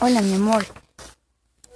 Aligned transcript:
Hola, 0.00 0.22
mi 0.22 0.34
amor. 0.34 0.64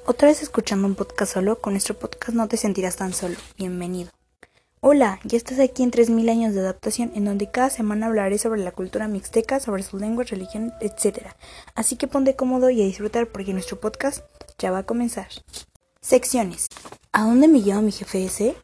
Otra 0.06 0.28
vez 0.28 0.42
escuchando 0.44 0.86
un 0.86 0.94
podcast 0.94 1.32
solo, 1.32 1.60
con 1.60 1.72
nuestro 1.72 1.98
podcast 1.98 2.36
no 2.36 2.46
te 2.46 2.56
sentirás 2.56 2.94
tan 2.94 3.12
solo. 3.12 3.34
Bienvenido. 3.58 4.12
Hola, 4.80 5.18
ya 5.24 5.36
estás 5.36 5.58
aquí 5.58 5.82
en 5.82 5.90
3000 5.90 6.28
años 6.28 6.54
de 6.54 6.60
adaptación, 6.60 7.10
en 7.16 7.24
donde 7.24 7.50
cada 7.50 7.68
semana 7.68 8.06
hablaré 8.06 8.38
sobre 8.38 8.62
la 8.62 8.70
cultura 8.70 9.08
mixteca, 9.08 9.58
sobre 9.58 9.82
sus 9.82 10.00
lenguas, 10.00 10.30
religión, 10.30 10.72
etc. 10.80 11.30
Así 11.74 11.96
que 11.96 12.06
ponte 12.06 12.36
cómodo 12.36 12.70
y 12.70 12.80
a 12.80 12.84
disfrutar 12.84 13.26
porque 13.26 13.54
nuestro 13.54 13.80
podcast 13.80 14.24
ya 14.56 14.70
va 14.70 14.78
a 14.78 14.86
comenzar. 14.86 15.26
Secciones. 16.00 16.68
¿A 17.10 17.24
dónde 17.24 17.48
me 17.48 17.60
lleva 17.60 17.80
mi 17.80 17.90
jefe 17.90 18.24
ese? 18.24 18.54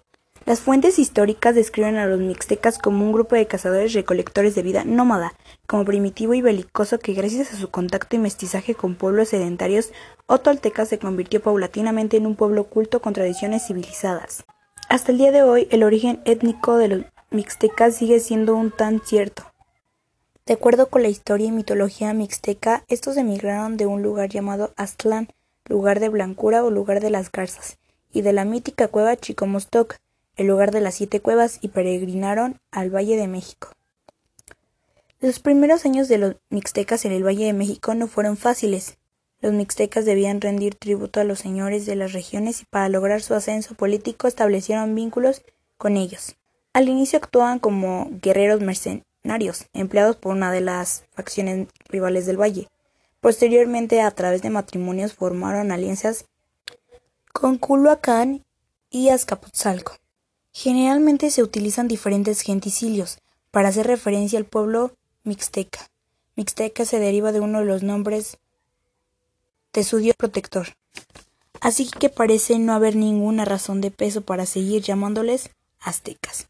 Las 0.48 0.60
fuentes 0.60 0.98
históricas 0.98 1.54
describen 1.54 1.96
a 1.96 2.06
los 2.06 2.20
mixtecas 2.20 2.78
como 2.78 3.04
un 3.04 3.12
grupo 3.12 3.36
de 3.36 3.46
cazadores 3.46 3.92
recolectores 3.92 4.54
de 4.54 4.62
vida 4.62 4.82
nómada, 4.82 5.34
como 5.66 5.84
primitivo 5.84 6.32
y 6.32 6.40
belicoso 6.40 6.98
que 6.98 7.12
gracias 7.12 7.52
a 7.52 7.58
su 7.58 7.68
contacto 7.68 8.16
y 8.16 8.18
mestizaje 8.18 8.74
con 8.74 8.94
pueblos 8.94 9.28
sedentarios 9.28 9.92
o 10.24 10.38
toltecas 10.38 10.88
se 10.88 10.98
convirtió 10.98 11.42
paulatinamente 11.42 12.16
en 12.16 12.24
un 12.24 12.34
pueblo 12.34 12.64
culto 12.64 13.02
con 13.02 13.12
tradiciones 13.12 13.66
civilizadas. 13.66 14.46
Hasta 14.88 15.12
el 15.12 15.18
día 15.18 15.32
de 15.32 15.42
hoy, 15.42 15.68
el 15.70 15.82
origen 15.82 16.22
étnico 16.24 16.78
de 16.78 16.88
los 16.88 17.04
mixtecas 17.30 17.96
sigue 17.96 18.18
siendo 18.18 18.56
un 18.56 18.70
tan 18.70 19.02
cierto. 19.04 19.42
De 20.46 20.54
acuerdo 20.54 20.88
con 20.88 21.02
la 21.02 21.08
historia 21.08 21.48
y 21.48 21.52
mitología 21.52 22.14
mixteca, 22.14 22.84
estos 22.88 23.18
emigraron 23.18 23.76
de 23.76 23.84
un 23.84 24.02
lugar 24.02 24.30
llamado 24.30 24.72
Aztlán, 24.78 25.28
lugar 25.66 26.00
de 26.00 26.08
blancura 26.08 26.64
o 26.64 26.70
lugar 26.70 27.00
de 27.00 27.10
las 27.10 27.30
garzas, 27.30 27.76
y 28.10 28.22
de 28.22 28.32
la 28.32 28.46
mítica 28.46 28.88
cueva 28.88 29.14
Chicomostoc, 29.14 29.98
el 30.38 30.46
lugar 30.46 30.70
de 30.70 30.80
las 30.80 30.94
siete 30.94 31.20
cuevas, 31.20 31.58
y 31.60 31.68
peregrinaron 31.68 32.58
al 32.70 32.94
Valle 32.94 33.16
de 33.16 33.28
México. 33.28 33.68
Los 35.20 35.40
primeros 35.40 35.84
años 35.84 36.06
de 36.08 36.16
los 36.16 36.36
mixtecas 36.48 37.04
en 37.04 37.12
el 37.12 37.26
Valle 37.26 37.44
de 37.44 37.52
México 37.52 37.92
no 37.94 38.06
fueron 38.06 38.36
fáciles. 38.36 38.98
Los 39.40 39.52
mixtecas 39.52 40.04
debían 40.04 40.40
rendir 40.40 40.76
tributo 40.76 41.20
a 41.20 41.24
los 41.24 41.40
señores 41.40 41.86
de 41.86 41.96
las 41.96 42.12
regiones 42.12 42.62
y 42.62 42.64
para 42.66 42.88
lograr 42.88 43.20
su 43.20 43.34
ascenso 43.34 43.74
político 43.74 44.28
establecieron 44.28 44.94
vínculos 44.94 45.42
con 45.76 45.96
ellos. 45.96 46.36
Al 46.72 46.88
inicio 46.88 47.18
actuaban 47.18 47.58
como 47.58 48.08
guerreros 48.22 48.60
mercenarios, 48.60 49.66
empleados 49.72 50.14
por 50.14 50.36
una 50.36 50.52
de 50.52 50.60
las 50.60 51.04
facciones 51.10 51.66
rivales 51.88 52.26
del 52.26 52.40
valle. 52.40 52.68
Posteriormente, 53.20 54.00
a 54.00 54.12
través 54.12 54.42
de 54.42 54.50
matrimonios, 54.50 55.14
formaron 55.14 55.72
alianzas 55.72 56.26
con 57.32 57.58
Culhuacán 57.58 58.44
y 58.90 59.08
Azcapotzalco. 59.08 59.96
Generalmente 60.60 61.30
se 61.30 61.44
utilizan 61.44 61.86
diferentes 61.86 62.40
genticilios 62.40 63.18
para 63.52 63.68
hacer 63.68 63.86
referencia 63.86 64.40
al 64.40 64.44
pueblo 64.44 64.92
mixteca. 65.22 65.86
Mixteca 66.34 66.84
se 66.84 66.98
deriva 66.98 67.30
de 67.30 67.38
uno 67.38 67.60
de 67.60 67.64
los 67.64 67.84
nombres 67.84 68.38
de 69.72 69.84
su 69.84 69.98
dios 69.98 70.16
protector. 70.16 70.74
Así 71.60 71.88
que 71.88 72.08
parece 72.08 72.58
no 72.58 72.72
haber 72.72 72.96
ninguna 72.96 73.44
razón 73.44 73.80
de 73.80 73.92
peso 73.92 74.22
para 74.22 74.46
seguir 74.46 74.82
llamándoles 74.82 75.50
aztecas 75.78 76.48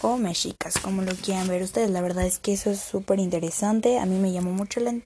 o 0.00 0.16
mexicas, 0.16 0.78
como 0.78 1.02
lo 1.02 1.14
quieran 1.14 1.46
ver 1.46 1.64
ustedes. 1.64 1.90
La 1.90 2.00
verdad 2.00 2.24
es 2.24 2.38
que 2.38 2.54
eso 2.54 2.70
es 2.70 2.80
súper 2.80 3.18
interesante. 3.18 3.98
A 3.98 4.06
mí 4.06 4.18
me 4.18 4.32
llamó 4.32 4.52
mucho 4.52 4.80
la, 4.80 4.98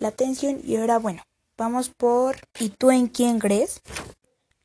la 0.00 0.08
atención 0.08 0.60
y 0.66 0.76
ahora 0.76 0.98
bueno, 0.98 1.22
vamos 1.56 1.88
por 1.88 2.36
¿y 2.58 2.68
tú 2.68 2.90
en 2.90 3.06
quién 3.06 3.38
crees? 3.38 3.80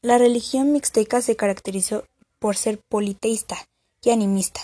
La 0.01 0.17
religión 0.17 0.73
mixteca 0.73 1.21
se 1.21 1.37
caracterizó 1.37 2.03
por 2.45 2.57
ser 2.57 2.77
politeísta 2.77 3.57
y 4.03 4.11
animista. 4.11 4.61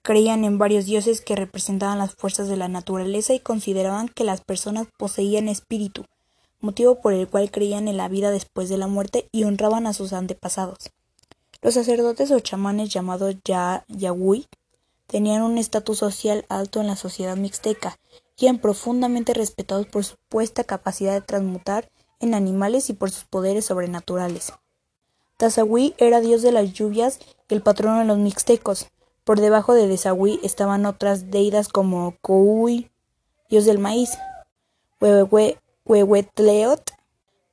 Creían 0.00 0.44
en 0.44 0.56
varios 0.56 0.86
dioses 0.86 1.20
que 1.20 1.36
representaban 1.36 1.98
las 1.98 2.14
fuerzas 2.14 2.48
de 2.48 2.56
la 2.56 2.68
naturaleza 2.68 3.34
y 3.34 3.38
consideraban 3.38 4.08
que 4.08 4.24
las 4.24 4.40
personas 4.40 4.86
poseían 4.96 5.48
espíritu, 5.48 6.06
motivo 6.60 7.02
por 7.02 7.12
el 7.12 7.28
cual 7.28 7.50
creían 7.50 7.86
en 7.86 7.98
la 7.98 8.08
vida 8.08 8.30
después 8.30 8.70
de 8.70 8.78
la 8.78 8.86
muerte 8.86 9.28
y 9.30 9.44
honraban 9.44 9.86
a 9.86 9.92
sus 9.92 10.14
antepasados. 10.14 10.78
Los 11.60 11.74
sacerdotes 11.74 12.30
o 12.30 12.40
chamanes 12.40 12.88
llamados 12.88 13.34
ya 13.44 13.84
Yahweh 13.88 14.46
tenían 15.06 15.42
un 15.42 15.58
estatus 15.58 15.98
social 15.98 16.46
alto 16.48 16.80
en 16.80 16.86
la 16.86 16.96
sociedad 16.96 17.36
mixteca 17.36 17.98
y 18.38 18.46
eran 18.46 18.58
profundamente 18.58 19.34
respetados 19.34 19.84
por 19.84 20.02
su 20.02 20.12
supuesta 20.12 20.64
capacidad 20.64 21.12
de 21.12 21.20
transmutar 21.20 21.90
en 22.20 22.32
animales 22.32 22.88
y 22.88 22.94
por 22.94 23.10
sus 23.10 23.24
poderes 23.24 23.66
sobrenaturales. 23.66 24.54
Tazahui 25.36 25.94
era 25.98 26.20
dios 26.20 26.42
de 26.42 26.52
las 26.52 26.72
lluvias 26.72 27.18
y 27.48 27.54
el 27.54 27.62
patrono 27.62 27.98
de 27.98 28.06
los 28.06 28.18
mixtecos. 28.18 28.86
Por 29.24 29.40
debajo 29.40 29.74
de 29.74 29.88
Desahui 29.88 30.40
estaban 30.42 30.86
otras 30.86 31.30
deidades 31.30 31.68
como 31.68 32.16
Koui, 32.20 32.90
dios 33.50 33.64
del 33.64 33.78
maíz, 33.78 34.16
Huehuetleot, 35.00 36.92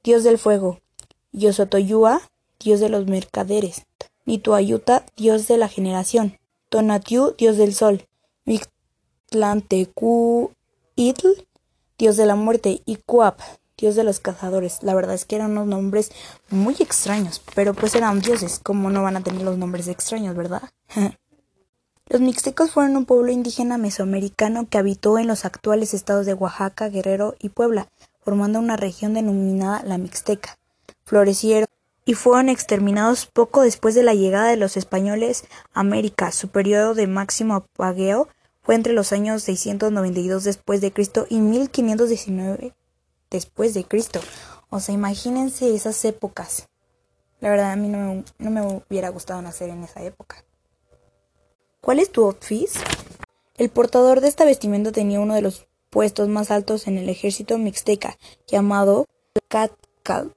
dios 0.04 0.24
del 0.24 0.38
fuego, 0.38 0.80
Yosotoyua, 1.32 2.22
dios 2.60 2.80
de 2.80 2.90
los 2.90 3.08
mercaderes, 3.08 3.88
Nituayuta, 4.26 5.06
dios 5.18 5.48
de 5.48 5.58
la 5.58 5.68
generación, 5.68 6.38
Tonatiuh, 6.70 7.36
dios 7.38 7.58
del 7.58 7.74
sol, 7.74 8.08
Mictlantecuhtli, 8.46 10.54
dios 11.98 12.18
de 12.18 12.26
la 12.26 12.36
muerte, 12.36 12.82
y 12.86 12.98
Cuap, 12.98 13.40
dios 13.78 13.96
de 13.96 14.04
los 14.04 14.20
cazadores. 14.20 14.80
La 14.82 14.94
verdad 14.94 15.16
es 15.16 15.26
que 15.26 15.36
eran 15.36 15.52
unos 15.52 15.68
nombres 15.68 16.12
muy 16.50 16.76
extraños, 16.80 17.42
pero 17.56 17.74
pues 17.74 17.96
eran 17.96 18.22
dioses, 18.22 18.60
como 18.60 18.90
no 18.90 19.04
van 19.04 19.18
a 19.18 19.22
tener 19.22 19.42
los 19.42 19.58
nombres 19.58 19.88
extraños, 19.88 20.36
verdad? 20.36 20.64
los 22.08 22.22
mixtecos 22.22 22.72
fueron 22.72 22.96
un 22.98 23.06
pueblo 23.06 23.32
indígena 23.32 23.78
mesoamericano 23.78 24.68
que 24.70 24.78
habitó 24.78 25.18
en 25.18 25.28
los 25.28 25.46
actuales 25.46 25.94
estados 25.94 26.26
de 26.26 26.34
Oaxaca, 26.34 26.90
Guerrero 26.90 27.36
y 27.40 27.50
Puebla, 27.50 27.88
formando 28.24 28.60
una 28.60 28.78
región 28.78 29.14
denominada 29.14 29.84
la 29.84 29.98
Mixteca. 29.98 30.58
Florecieron 31.06 31.68
y 32.06 32.14
fueron 32.16 32.50
exterminados 32.50 33.26
poco 33.26 33.62
después 33.62 33.96
de 33.96 34.04
la 34.04 34.14
llegada 34.14 34.50
de 34.50 34.58
los 34.58 34.78
españoles 34.78 35.46
a 35.74 35.80
América. 35.80 36.32
Su 36.32 36.50
periodo 36.50 36.94
de 36.94 37.08
máximo 37.08 37.56
apogeo 37.56 38.28
fue 38.62 38.76
entre 38.76 38.94
los 38.94 39.12
años 39.12 39.44
692 39.44 40.44
después 40.44 40.82
de 40.82 40.92
Cristo 40.92 41.26
y 41.30 41.40
1519 41.40 42.74
después 43.34 43.74
de 43.74 43.84
Cristo. 43.84 44.22
O 44.70 44.80
sea, 44.80 44.96
imagínense 44.96 45.76
esas 45.76 46.04
épocas. 46.06 46.70
La 47.42 47.50
verdad, 47.50 47.74
a 47.74 47.76
mí 47.76 47.90
no 47.90 48.24
me, 48.38 48.62
hubiera 48.62 49.10
gustado 49.10 49.42
nacer 49.42 49.70
en 49.70 49.84
esa 49.84 50.02
época. 50.02 50.46
¿Cuál 51.82 52.00
es 52.00 52.10
tu 52.10 52.24
outfit? 52.24 52.70
El 53.58 53.70
portador 53.70 54.22
de 54.22 54.30
esta 54.30 54.46
vestimenta 54.46 54.94
tenía 54.94 55.20
uno 55.20 55.36
de 55.36 55.42
los 55.42 55.68
puestos 55.90 56.30
más 56.30 56.52
altos 56.52 56.88
en 56.88 56.98
el 56.98 57.10
ejército 57.10 57.58
mixteca, 57.58 58.18
llamado 58.48 59.08
Catcalt. 59.50 60.34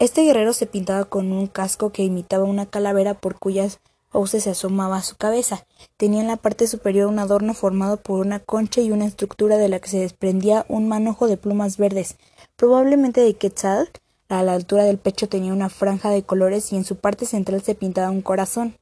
Este 0.00 0.24
guerrero 0.24 0.52
se 0.52 0.66
pintaba 0.66 1.04
con 1.04 1.32
un 1.32 1.46
casco 1.46 1.92
que 1.92 2.02
imitaba 2.02 2.44
una 2.44 2.66
calavera 2.66 3.14
por 3.14 3.38
cuyas 3.38 3.78
fauces 4.14 4.44
se 4.44 4.50
asomaba 4.50 4.98
a 4.98 5.02
su 5.02 5.16
cabeza. 5.16 5.66
Tenía 5.96 6.20
en 6.20 6.28
la 6.28 6.36
parte 6.36 6.68
superior 6.68 7.08
un 7.08 7.18
adorno 7.18 7.52
formado 7.52 7.96
por 7.96 8.24
una 8.24 8.38
concha 8.38 8.80
y 8.80 8.92
una 8.92 9.06
estructura 9.06 9.56
de 9.56 9.68
la 9.68 9.80
que 9.80 9.88
se 9.88 9.98
desprendía 9.98 10.64
un 10.68 10.86
manojo 10.86 11.26
de 11.26 11.36
plumas 11.36 11.78
verdes, 11.78 12.14
probablemente 12.54 13.22
de 13.22 13.34
quetzal. 13.34 13.90
A 14.28 14.44
la 14.44 14.52
altura 14.52 14.84
del 14.84 14.98
pecho 14.98 15.28
tenía 15.28 15.52
una 15.52 15.68
franja 15.68 16.10
de 16.10 16.22
colores 16.22 16.72
y 16.72 16.76
en 16.76 16.84
su 16.84 16.94
parte 16.94 17.26
central 17.26 17.60
se 17.62 17.74
pintaba 17.74 18.10
un 18.10 18.22
corazón. 18.22 18.78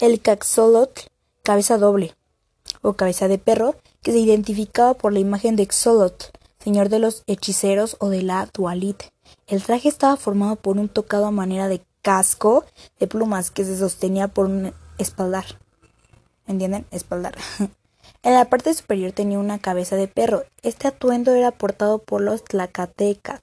El 0.00 0.20
caxolotl, 0.20 1.02
cabeza 1.44 1.78
doble, 1.78 2.16
o 2.82 2.94
cabeza 2.94 3.28
de 3.28 3.38
perro, 3.38 3.76
que 4.02 4.10
se 4.10 4.18
identificaba 4.18 4.94
por 4.94 5.12
la 5.12 5.20
imagen 5.20 5.54
de 5.54 5.68
Xolotl, 5.70 6.26
señor 6.58 6.88
de 6.88 6.98
los 6.98 7.22
hechiceros 7.28 7.96
o 8.00 8.08
de 8.08 8.22
la 8.22 8.48
Dualit. 8.52 9.04
El 9.46 9.62
traje 9.62 9.88
estaba 9.88 10.16
formado 10.16 10.56
por 10.56 10.76
un 10.76 10.88
tocado 10.88 11.26
a 11.26 11.30
manera 11.30 11.68
de 11.68 11.82
casco 12.02 12.64
de 12.98 13.06
plumas 13.06 13.50
que 13.50 13.64
se 13.64 13.78
sostenía 13.78 14.28
por 14.28 14.46
un 14.46 14.72
espaldar. 14.98 15.44
¿Entienden? 16.46 16.86
Espaldar. 16.90 17.36
en 18.22 18.34
la 18.34 18.46
parte 18.46 18.74
superior 18.74 19.12
tenía 19.12 19.38
una 19.38 19.58
cabeza 19.58 19.96
de 19.96 20.08
perro. 20.08 20.44
Este 20.62 20.88
atuendo 20.88 21.32
era 21.32 21.50
portado 21.50 21.98
por 21.98 22.20
los 22.20 22.44
Tlacatecat, 22.44 23.42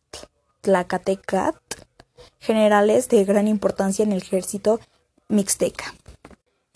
Tlacatecat, 0.61 1.55
generales 2.39 3.09
de 3.09 3.23
gran 3.23 3.47
importancia 3.47 4.03
en 4.03 4.11
el 4.11 4.21
ejército 4.21 4.79
mixteca. 5.29 5.93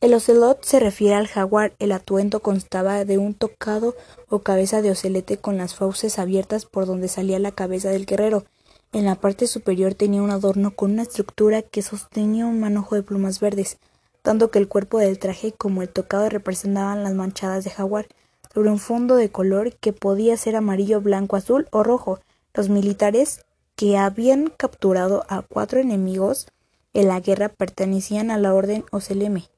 El 0.01 0.15
ocelot 0.15 0.63
se 0.63 0.79
refiere 0.79 1.13
al 1.13 1.27
jaguar. 1.27 1.73
El 1.77 1.91
atuendo 1.91 2.39
constaba 2.39 3.05
de 3.05 3.19
un 3.19 3.35
tocado 3.35 3.95
o 4.29 4.39
cabeza 4.39 4.81
de 4.81 4.89
ocelete 4.89 5.38
con 5.38 5.57
las 5.57 5.75
fauces 5.75 6.17
abiertas 6.17 6.65
por 6.65 6.88
donde 6.88 7.07
salía 7.07 7.38
la 7.38 7.51
cabeza 7.51 7.89
del 7.89 8.07
guerrero. 8.07 8.44
En 8.93 9.05
la 9.05 9.15
parte 9.15 9.47
superior 9.47 9.93
tenía 9.93 10.21
un 10.21 10.31
adorno 10.31 10.75
con 10.75 10.91
una 10.91 11.03
estructura 11.03 11.61
que 11.61 11.81
sostenía 11.81 12.45
un 12.45 12.59
manojo 12.59 12.95
de 12.95 13.03
plumas 13.03 13.39
verdes, 13.39 13.77
tanto 14.21 14.51
que 14.51 14.59
el 14.59 14.67
cuerpo 14.67 14.97
del 14.97 15.17
traje 15.17 15.53
como 15.53 15.81
el 15.81 15.88
tocado 15.88 16.27
representaban 16.27 17.03
las 17.03 17.13
manchadas 17.13 17.63
de 17.63 17.69
jaguar, 17.69 18.07
sobre 18.53 18.69
un 18.69 18.79
fondo 18.79 19.15
de 19.15 19.31
color 19.31 19.73
que 19.77 19.93
podía 19.93 20.35
ser 20.35 20.57
amarillo, 20.57 20.99
blanco, 20.99 21.38
azul 21.38 21.69
o 21.71 21.83
rojo. 21.83 22.19
Los 22.53 22.67
militares 22.67 23.45
que 23.77 23.97
habían 23.97 24.49
capturado 24.49 25.25
a 25.29 25.41
cuatro 25.41 25.79
enemigos 25.79 26.47
en 26.93 27.07
la 27.07 27.21
guerra 27.21 27.47
pertenecían 27.47 28.29
a 28.29 28.38
la 28.38 28.53
orden 28.53 28.83
Oceleme 28.91 29.49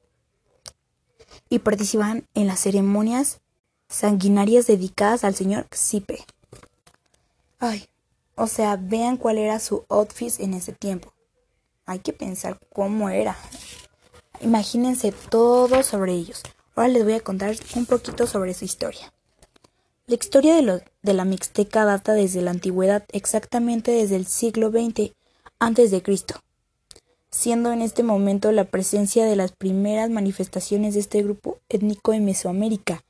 y 1.48 1.58
participaban 1.58 2.28
en 2.34 2.46
las 2.46 2.60
ceremonias 2.60 3.40
sanguinarias 3.88 4.68
dedicadas 4.68 5.24
al 5.24 5.34
señor 5.34 5.66
Xipe. 5.72 6.24
Ay, 7.58 7.88
o 8.36 8.46
sea, 8.46 8.76
vean 8.76 9.16
cuál 9.16 9.38
era 9.38 9.58
su 9.58 9.84
outfit 9.88 10.40
en 10.40 10.54
ese 10.54 10.72
tiempo. 10.72 11.12
Hay 11.86 11.98
que 11.98 12.12
pensar 12.12 12.58
cómo 12.72 13.08
era. 13.08 13.36
Imagínense 14.40 15.12
todo 15.30 15.82
sobre 15.82 16.12
ellos. 16.12 16.42
Ahora 16.74 16.88
les 16.88 17.04
voy 17.04 17.14
a 17.14 17.20
contar 17.20 17.54
un 17.76 17.86
poquito 17.86 18.26
sobre 18.26 18.54
su 18.54 18.64
historia. 18.64 19.12
La 20.06 20.16
historia 20.16 20.56
de, 20.56 20.82
de 21.02 21.14
la 21.14 21.24
Mixteca 21.24 21.84
data 21.84 22.12
desde 22.12 22.42
la 22.42 22.50
antigüedad, 22.50 23.04
exactamente 23.12 23.90
desde 23.92 24.16
el 24.16 24.26
siglo 24.26 24.70
XX 24.70 25.12
Cristo, 26.02 26.34
siendo 27.30 27.72
en 27.72 27.80
este 27.80 28.02
momento 28.02 28.52
la 28.52 28.64
presencia 28.64 29.24
de 29.24 29.36
las 29.36 29.52
primeras 29.52 30.10
manifestaciones 30.10 30.94
de 30.94 31.00
este 31.00 31.22
grupo 31.22 31.58
étnico 31.68 32.12
en 32.12 32.24
Mesoamérica. 32.24 33.02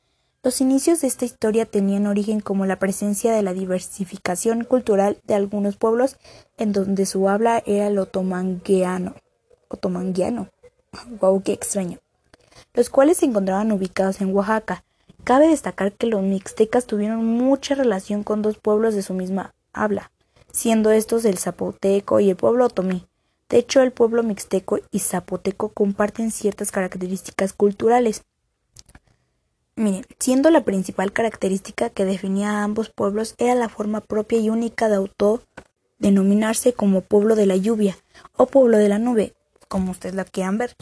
Los 0.45 0.61
inicios 0.61 1.01
de 1.01 1.09
esta 1.09 1.25
historia 1.25 1.67
tenían 1.67 2.07
origen 2.07 2.41
como 2.41 2.67
la 2.67 2.79
presencia 2.79 3.33
de 3.33 3.43
la 3.43 3.55
diversificación 3.55 4.65
cultural 4.65 5.19
de 5.25 5.35
algunos 5.35 5.77
pueblos 5.77 6.17
en 6.59 6.73
donde 6.73 7.07
su 7.07 7.29
habla 7.29 7.63
era 7.67 7.89
el 7.89 7.99
otomangueano. 7.99 9.15
Otomangueano. 9.69 10.51
Wow, 11.21 11.43
qué 11.45 11.53
extraño. 11.53 11.99
Los 12.75 12.91
cuales 12.91 13.17
se 13.17 13.27
encontraban 13.27 13.73
ubicados 13.73 14.21
en 14.21 14.35
Oaxaca, 14.35 14.85
Cabe 15.25 15.49
destacar 15.49 15.93
que 15.93 16.07
los 16.07 16.23
mixtecas 16.23 16.85
tuvieron 16.85 17.25
mucha 17.25 17.75
relación 17.75 18.25
con 18.25 18.43
dos 18.43 18.59
pueblos 18.59 18.95
de 18.95 19.01
su 19.01 19.15
misma 19.15 19.55
habla, 19.73 20.11
siendo 20.53 20.91
estos 20.91 21.25
el 21.25 21.39
zapoteco 21.39 22.21
y 22.21 22.29
el 22.29 22.37
pueblo 22.37 22.67
otomí. 22.67 23.07
De 23.49 23.57
hecho, 23.57 23.81
el 23.81 23.91
pueblo 23.91 24.23
mixteco 24.23 24.81
y 24.91 24.99
zapoteco 24.99 25.71
comparten 25.71 26.31
ciertas 26.31 26.71
características 26.71 27.55
culturales. 27.55 28.23
Miren, 29.77 30.07
siendo 30.21 30.51
la 30.51 30.65
principal 30.65 31.13
característica 31.13 31.91
que 31.91 32.05
definía 32.05 32.51
a 32.51 32.65
ambos 32.65 32.91
pueblos 32.91 33.35
era 33.39 33.57
la 33.57 33.69
forma 33.69 34.01
propia 34.01 34.39
y 34.39 34.49
única 34.49 34.89
de 34.89 34.97
autodenominarse 34.97 36.73
como 36.75 37.01
pueblo 37.01 37.35
de 37.35 37.47
la 37.47 37.57
lluvia 37.57 37.97
o 38.37 38.47
pueblo 38.47 38.79
de 38.79 38.89
la 38.89 38.99
nube, 38.99 39.35
como 39.67 39.91
ustedes 39.91 40.15
la 40.15 40.25
quieran 40.25 40.59
ver. 40.59 40.77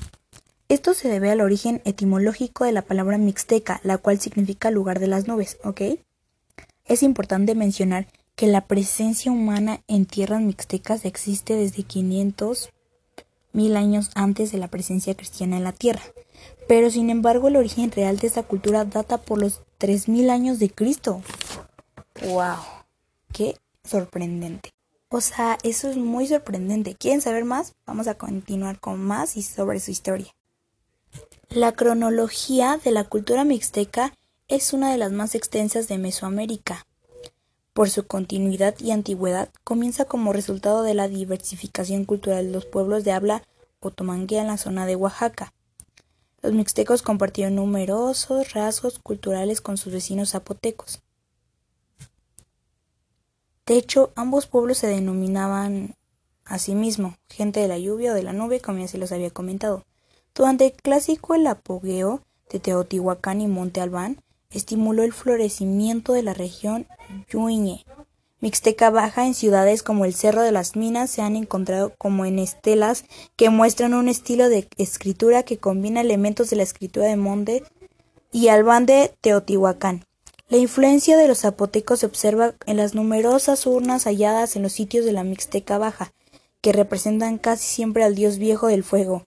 Esto 0.69 0.93
se 0.93 1.09
debe 1.09 1.31
al 1.31 1.41
origen 1.41 1.81
etimológico 1.85 2.65
de 2.65 2.73
la 2.73 2.83
palabra 2.83 3.17
mixteca, 3.17 3.81
la 3.83 3.99
cual 3.99 4.21
significa 4.21 4.71
lugar 4.71 5.01
de 5.01 5.07
las 5.07 5.27
nubes, 5.27 5.59
¿ok? 5.65 5.83
Es 6.85 7.03
importante 7.03 7.55
mencionar 7.55 8.09
que 8.37 8.47
la 8.47 8.67
presencia 8.67 9.33
humana 9.33 9.81
en 9.87 10.07
tierras 10.07 10.41
mixtecas 10.43 11.05
existe 11.05 11.55
desde 11.57 11.83
500 11.83 12.71
mil 13.53 13.77
años 13.77 14.11
antes 14.15 14.53
de 14.53 14.59
la 14.59 14.69
presencia 14.69 15.15
cristiana 15.15 15.57
en 15.57 15.65
la 15.65 15.73
tierra. 15.73 16.03
Pero 16.69 16.91
sin 16.91 17.11
embargo 17.11 17.49
el 17.49 17.57
origen 17.57 17.91
real 17.91 18.19
de 18.19 18.27
esta 18.27 18.43
cultura 18.43 18.85
data 18.85 19.19
por 19.19 19.41
los 19.41 19.61
3000 19.79 20.31
años 20.31 20.59
de 20.59 20.71
Cristo. 20.71 21.23
¡Wow! 22.25 22.57
¡Qué 23.33 23.57
sorprendente! 23.85 24.73
O 25.09 25.21
sea, 25.21 25.59
eso 25.63 25.91
es 25.91 25.97
muy 25.97 26.27
sorprendente. 26.27 26.95
¿Quieren 26.95 27.21
saber 27.21 27.45
más? 27.45 27.75
Vamos 27.85 28.07
a 28.09 28.15
continuar 28.15 28.81
con 28.81 28.99
más 28.99 29.37
y 29.37 29.43
sobre 29.43 29.79
su 29.79 29.91
historia. 29.91 30.35
La 31.51 31.73
cronología 31.73 32.81
de 32.83 32.93
la 32.93 33.05
cultura 33.05 33.45
mixteca 33.45 34.15
es 34.49 34.73
una 34.73 34.91
de 34.91 34.97
las 34.97 35.13
más 35.13 35.35
extensas 35.35 35.87
de 35.87 35.99
Mesoamérica. 35.99 36.87
Por 37.75 37.91
su 37.91 38.07
continuidad 38.07 38.75
y 38.79 38.91
antigüedad, 38.91 39.51
comienza 39.65 40.07
como 40.07 40.33
resultado 40.33 40.83
de 40.83 40.95
la 40.95 41.09
diversificación 41.09 42.07
cultural 42.07 42.47
de 42.47 42.53
los 42.53 42.65
pueblos 42.65 43.05
de 43.05 43.13
habla 43.13 43.43
otomanguea 43.81 44.43
en 44.43 44.49
la 44.49 44.57
zona 44.57 44.87
de 44.87 44.97
Oaxaca. 44.97 45.53
Los 46.43 46.53
mixtecos 46.53 47.03
compartieron 47.03 47.55
numerosos 47.55 48.53
rasgos 48.53 48.99
culturales 48.99 49.61
con 49.61 49.77
sus 49.77 49.93
vecinos 49.93 50.31
zapotecos. 50.31 51.01
De 53.65 53.77
hecho, 53.77 54.11
ambos 54.17 54.47
pueblos 54.47 54.79
se 54.79 54.89
denominaban 54.89 55.95
a 56.45 56.59
sí 56.59 56.75
mismo 56.75 57.17
gente 57.29 57.61
de 57.61 57.69
la 57.69 57.79
lluvia 57.79 58.13
o 58.13 58.15
de 58.15 58.25
la 58.25 58.33
nube, 58.33 58.61
como 58.61 58.81
ya 58.81 58.89
se 58.89 58.99
los 58.99 59.13
había 59.13 59.31
comentado. 59.31 59.85
Durante 60.35 60.67
el 60.67 60.73
clásico 60.73 61.35
el 61.35 61.47
apogeo 61.47 62.23
de 62.51 62.59
Teotihuacán 62.59 63.41
y 63.41 63.47
Monte 63.47 63.81
Albán 63.81 64.21
estimuló 64.51 65.05
el 65.05 65.13
florecimiento 65.13 66.13
de 66.13 66.23
la 66.23 66.35
región 66.35 66.87
Yuñe. 67.31 67.85
Mixteca 68.43 68.91
Baja 68.91 69.25
en 69.25 69.35
ciudades 69.35 69.85
como 69.85 70.05
el 70.05 70.15
Cerro 70.15 70.43
de 70.43 70.51
las 70.51 70.75
Minas 70.75 71.13
se 71.13 71.23
han 71.23 71.37
encontrado 71.37 71.93
como 71.97 72.25
en 72.25 72.41
estelas 72.41 73.05
que 73.37 73.51
muestran 73.51 73.95
un 73.95 74.09
estilo 74.09 74.49
de 74.49 74.67
escritura 74.79 75.45
que 75.45 75.59
combina 75.59 76.01
elementos 76.01 76.51
de 76.51 76.57
la 76.57 76.65
escritura 76.65 77.07
de 77.07 77.15
Monte 77.15 77.63
y 78.33 78.49
Albán 78.49 78.85
de 78.85 79.15
Teotihuacán. 79.21 80.07
La 80.49 80.57
influencia 80.57 81.17
de 81.17 81.29
los 81.29 81.39
zapotecos 81.39 82.01
se 82.01 82.07
observa 82.07 82.55
en 82.67 82.79
las 82.79 82.97
numerosas 82.97 83.65
urnas 83.65 84.07
halladas 84.07 84.57
en 84.57 84.63
los 84.63 84.73
sitios 84.73 85.05
de 85.05 85.13
la 85.13 85.23
Mixteca 85.23 85.79
Baja, 85.79 86.13
que 86.61 86.73
representan 86.73 87.39
casi 87.39 87.65
siempre 87.73 88.03
al 88.03 88.17
dios 88.17 88.39
viejo 88.39 88.67
del 88.67 88.83
fuego. 88.83 89.25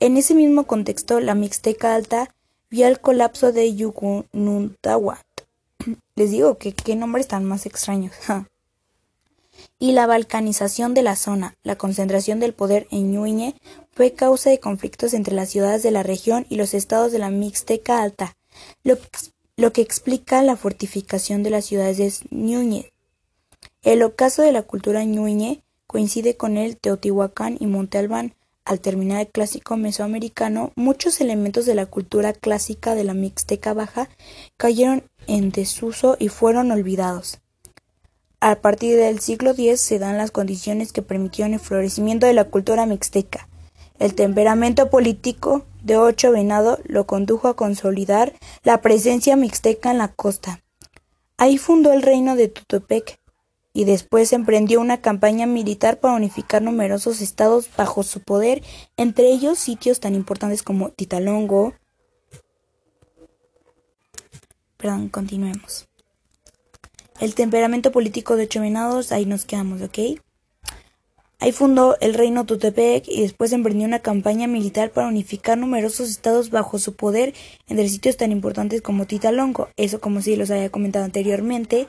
En 0.00 0.16
ese 0.16 0.34
mismo 0.34 0.64
contexto, 0.64 1.20
la 1.20 1.36
Mixteca 1.36 1.94
Alta 1.94 2.34
vio 2.68 2.88
el 2.88 2.98
colapso 2.98 3.52
de 3.52 3.76
Yucununtahuat. 3.76 5.29
Les 6.16 6.30
digo 6.30 6.58
que 6.58 6.72
qué 6.72 6.96
nombres 6.96 7.28
tan 7.28 7.44
más 7.44 7.66
extraños. 7.66 8.12
y 9.78 9.92
la 9.92 10.06
balcanización 10.06 10.94
de 10.94 11.02
la 11.02 11.16
zona, 11.16 11.56
la 11.62 11.76
concentración 11.76 12.40
del 12.40 12.54
poder 12.54 12.86
en 12.90 13.12
Ñuñe, 13.12 13.54
fue 13.92 14.12
causa 14.12 14.50
de 14.50 14.60
conflictos 14.60 15.14
entre 15.14 15.34
las 15.34 15.50
ciudades 15.50 15.82
de 15.82 15.90
la 15.90 16.02
región 16.02 16.46
y 16.48 16.56
los 16.56 16.74
estados 16.74 17.12
de 17.12 17.18
la 17.18 17.30
Mixteca 17.30 18.02
Alta, 18.02 18.36
lo, 18.84 19.72
que 19.72 19.82
explica 19.82 20.42
la 20.42 20.56
fortificación 20.56 21.42
de 21.42 21.50
las 21.50 21.64
ciudades 21.66 21.98
de 21.98 22.12
Ñuñe. 22.30 22.92
El 23.82 24.02
ocaso 24.02 24.42
de 24.42 24.52
la 24.52 24.62
cultura 24.62 25.04
Ñuñe 25.04 25.62
coincide 25.86 26.36
con 26.36 26.56
el 26.56 26.76
Teotihuacán 26.76 27.56
y 27.58 27.66
Monte 27.66 27.98
Albán, 27.98 28.34
al 28.64 28.80
terminar 28.80 29.20
el 29.20 29.28
clásico 29.28 29.76
mesoamericano, 29.76 30.72
muchos 30.76 31.20
elementos 31.20 31.66
de 31.66 31.74
la 31.74 31.86
cultura 31.86 32.32
clásica 32.32 32.94
de 32.94 33.04
la 33.04 33.14
Mixteca 33.14 33.74
Baja 33.74 34.08
cayeron 34.56 35.04
en 35.26 35.50
desuso 35.50 36.16
y 36.18 36.28
fueron 36.28 36.70
olvidados. 36.70 37.40
A 38.40 38.56
partir 38.56 38.96
del 38.96 39.20
siglo 39.20 39.50
X 39.50 39.80
se 39.82 39.98
dan 39.98 40.16
las 40.16 40.30
condiciones 40.30 40.92
que 40.92 41.02
permitieron 41.02 41.52
el 41.52 41.60
florecimiento 41.60 42.26
de 42.26 42.32
la 42.32 42.44
cultura 42.44 42.86
mixteca. 42.86 43.48
El 43.98 44.14
temperamento 44.14 44.88
político 44.88 45.66
de 45.82 45.98
Ocho 45.98 46.32
Venado 46.32 46.78
lo 46.84 47.06
condujo 47.06 47.48
a 47.48 47.56
consolidar 47.56 48.32
la 48.62 48.80
presencia 48.80 49.36
mixteca 49.36 49.90
en 49.90 49.98
la 49.98 50.08
costa. 50.08 50.62
Ahí 51.36 51.58
fundó 51.58 51.92
el 51.92 52.00
reino 52.00 52.34
de 52.34 52.48
Tutepec, 52.48 53.19
y 53.72 53.84
después 53.84 54.32
emprendió 54.32 54.80
una 54.80 55.00
campaña 55.00 55.46
militar 55.46 56.00
para 56.00 56.14
unificar 56.14 56.62
numerosos 56.62 57.20
estados 57.20 57.68
bajo 57.76 58.02
su 58.02 58.20
poder, 58.20 58.62
entre 58.96 59.28
ellos 59.28 59.58
sitios 59.58 60.00
tan 60.00 60.14
importantes 60.14 60.62
como 60.62 60.90
Titalongo. 60.90 61.74
Perdón, 64.76 65.08
continuemos. 65.08 65.88
El 67.20 67.34
temperamento 67.34 67.92
político 67.92 68.36
de 68.36 68.44
ocho 68.44 68.62
venados, 68.62 69.12
ahí 69.12 69.26
nos 69.26 69.44
quedamos, 69.44 69.82
¿ok? 69.82 69.98
Ahí 71.38 71.52
fundó 71.52 71.96
el 72.00 72.12
reino 72.12 72.44
Tutepec 72.44 73.08
y 73.08 73.22
después 73.22 73.52
emprendió 73.52 73.86
una 73.86 74.00
campaña 74.00 74.46
militar 74.46 74.90
para 74.90 75.06
unificar 75.06 75.56
numerosos 75.56 76.10
estados 76.10 76.50
bajo 76.50 76.78
su 76.78 76.96
poder 76.96 77.34
entre 77.66 77.88
sitios 77.88 78.18
tan 78.18 78.30
importantes 78.30 78.82
como 78.82 79.06
Titalongo. 79.06 79.68
Eso 79.76 80.00
como 80.00 80.20
si 80.20 80.36
los 80.36 80.50
había 80.50 80.70
comentado 80.70 81.06
anteriormente, 81.06 81.86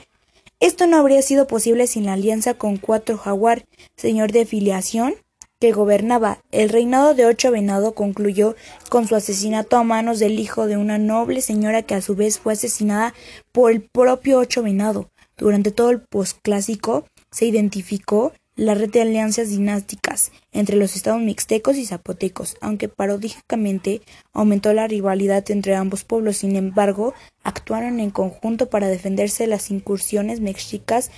esto 0.62 0.88
no 0.88 0.98
habría 0.98 1.22
sido 1.24 1.48
posible 1.48 1.88
sin 1.88 2.06
la 2.06 2.13
alianza 2.13 2.53
con 2.53 2.77
Cuatro 2.77 3.18
Jaguar, 3.18 3.65
señor 3.98 4.32
de 4.32 4.46
filiación, 4.46 5.15
que 5.60 5.72
gobernaba. 5.72 6.39
El 6.51 6.70
reinado 6.70 7.13
de 7.13 7.25
Ocho 7.25 7.51
Venado 7.51 7.94
concluyó 7.94 8.56
con 8.89 9.08
su 9.08 9.15
asesinato 9.15 9.75
a 9.77 9.84
manos 9.84 10.20
del 10.20 10.39
hijo 10.39 10.68
de 10.68 10.77
una 10.77 11.00
noble 11.00 11.41
señora 11.41 11.82
que 11.82 11.96
a 11.96 12.01
su 12.01 12.15
vez 12.15 12.39
fue 12.39 12.53
asesinada 12.53 13.13
por 13.51 13.72
el 13.72 13.82
propio 13.82 14.38
Ocho 14.39 14.63
Venado. 14.63 15.10
Durante 15.36 15.72
todo 15.72 15.89
el 15.89 16.01
posclásico 16.01 17.06
se 17.32 17.46
identificó 17.46 18.32
la 18.62 18.75
red 18.75 18.91
de 18.91 19.01
alianzas 19.01 19.50
dinásticas 19.50 20.32
entre 20.51 20.75
los 20.75 20.96
estados 20.96 21.20
mixtecos 21.20 21.77
y 21.77 21.86
zapotecos, 21.88 22.58
aunque 22.62 22.89
paradójicamente 22.89 24.03
aumentó 24.34 24.72
la 24.74 24.88
rivalidad 24.88 25.50
entre 25.50 25.74
ambos 25.74 26.03
pueblos. 26.03 26.38
Sin 26.38 26.56
embargo, 26.56 27.15
actuaron 27.44 28.00
en 28.00 28.12
conjunto 28.12 28.70
para 28.70 28.88
defenderse 28.88 29.46
de 29.46 29.50
las 29.50 29.72
incursiones 29.72 30.41
mexicas 30.41 31.10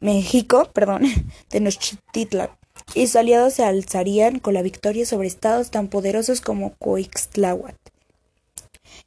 México, 0.00 0.68
perdón, 0.74 1.04
Tenochtitlan, 1.48 2.50
y 2.94 3.06
sus 3.06 3.16
aliados 3.16 3.54
se 3.54 3.64
alzarían 3.64 4.38
con 4.38 4.52
la 4.52 4.60
victoria 4.60 5.06
sobre 5.06 5.28
estados 5.28 5.70
tan 5.70 5.88
poderosos 5.88 6.42
como 6.42 6.74
Coixtláhuac, 6.74 7.74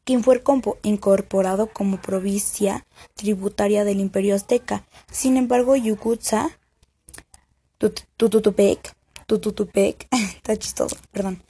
quien 0.05 0.23
fue 0.23 0.41
incorporado 0.81 1.67
como 1.67 2.01
provincia 2.01 2.87
tributaria 3.13 3.83
del 3.83 3.99
Imperio 3.99 4.33
Azteca. 4.33 4.87
Sin 5.11 5.37
embargo, 5.37 5.75
Yucutza 5.75 6.57
Tututupec, 8.17 8.93
Tututupec, 9.25 10.07
está 10.35 10.55
chistoso, 10.55 10.95
perdón. 11.11 11.41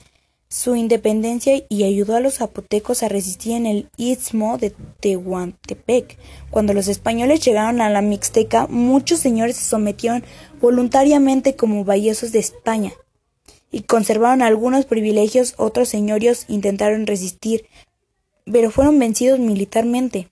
su 0.48 0.76
independencia 0.76 1.62
y 1.68 1.84
ayudó 1.84 2.16
a 2.16 2.20
los 2.20 2.34
zapotecos 2.34 3.02
a 3.02 3.08
resistir 3.08 3.52
en 3.52 3.66
el 3.66 3.90
istmo 3.96 4.56
de 4.56 4.74
Tehuantepec. 5.00 6.18
Cuando 6.50 6.72
los 6.74 6.88
españoles 6.88 7.44
llegaron 7.44 7.80
a 7.80 7.90
la 7.90 8.02
Mixteca, 8.02 8.66
muchos 8.66 9.20
señores 9.20 9.56
se 9.56 9.64
sometieron 9.64 10.24
voluntariamente 10.60 11.54
como 11.56 11.84
vallesos 11.84 12.32
de 12.32 12.38
España 12.38 12.92
y 13.70 13.82
conservaron 13.82 14.42
algunos 14.42 14.84
privilegios, 14.86 15.54
otros 15.56 15.88
señorios 15.88 16.44
intentaron 16.48 17.06
resistir, 17.06 17.66
pero 18.44 18.70
fueron 18.70 18.98
vencidos 18.98 19.38
militarmente. 19.38 20.30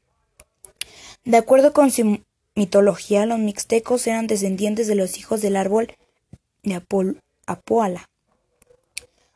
De 1.25 1.37
acuerdo 1.37 1.73
con 1.73 1.91
su 1.91 2.21
mitología, 2.55 3.27
los 3.27 3.39
mixtecos 3.39 4.07
eran 4.07 4.27
descendientes 4.27 4.87
de 4.87 4.95
los 4.95 5.19
hijos 5.19 5.41
del 5.41 5.57
árbol 5.57 5.95
de 6.63 6.83
Apoala. 7.47 8.09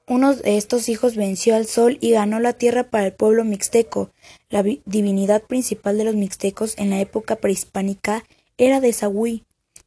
Uno 0.07 0.35
de 0.35 0.59
estos 0.59 0.91
hijos 0.91 1.17
venció 1.17 1.57
al 1.57 1.67
sol 1.67 1.97
y 2.01 2.11
ganó 2.11 2.39
la 2.39 2.53
tierra 2.53 2.91
para 2.91 3.07
el 3.07 3.15
pueblo 3.15 3.45
mixteco. 3.45 4.11
La 4.51 4.63
divinidad 4.63 5.43
principal 5.43 5.97
de 5.97 6.05
los 6.05 6.15
mixtecos 6.15 6.77
en 6.77 6.91
la 6.91 7.01
época 7.01 7.37
prehispánica 7.37 8.25
era 8.59 8.81
Desahui, 8.81 9.45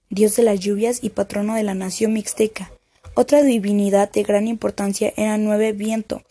dios 0.10 0.36
de 0.36 0.44
las 0.44 0.60
lluvias 0.60 1.04
y 1.04 1.10
patrono 1.10 1.54
de 1.54 1.64
la 1.64 1.76
nación 1.76 2.14
mixteca. 2.14 2.72
Otra 3.14 3.44
divinidad 3.44 4.12
de 4.12 4.24
gran 4.24 4.48
importancia 4.48 5.14
era 5.18 5.38
Nueve 5.38 5.72
Viento, 5.72 6.24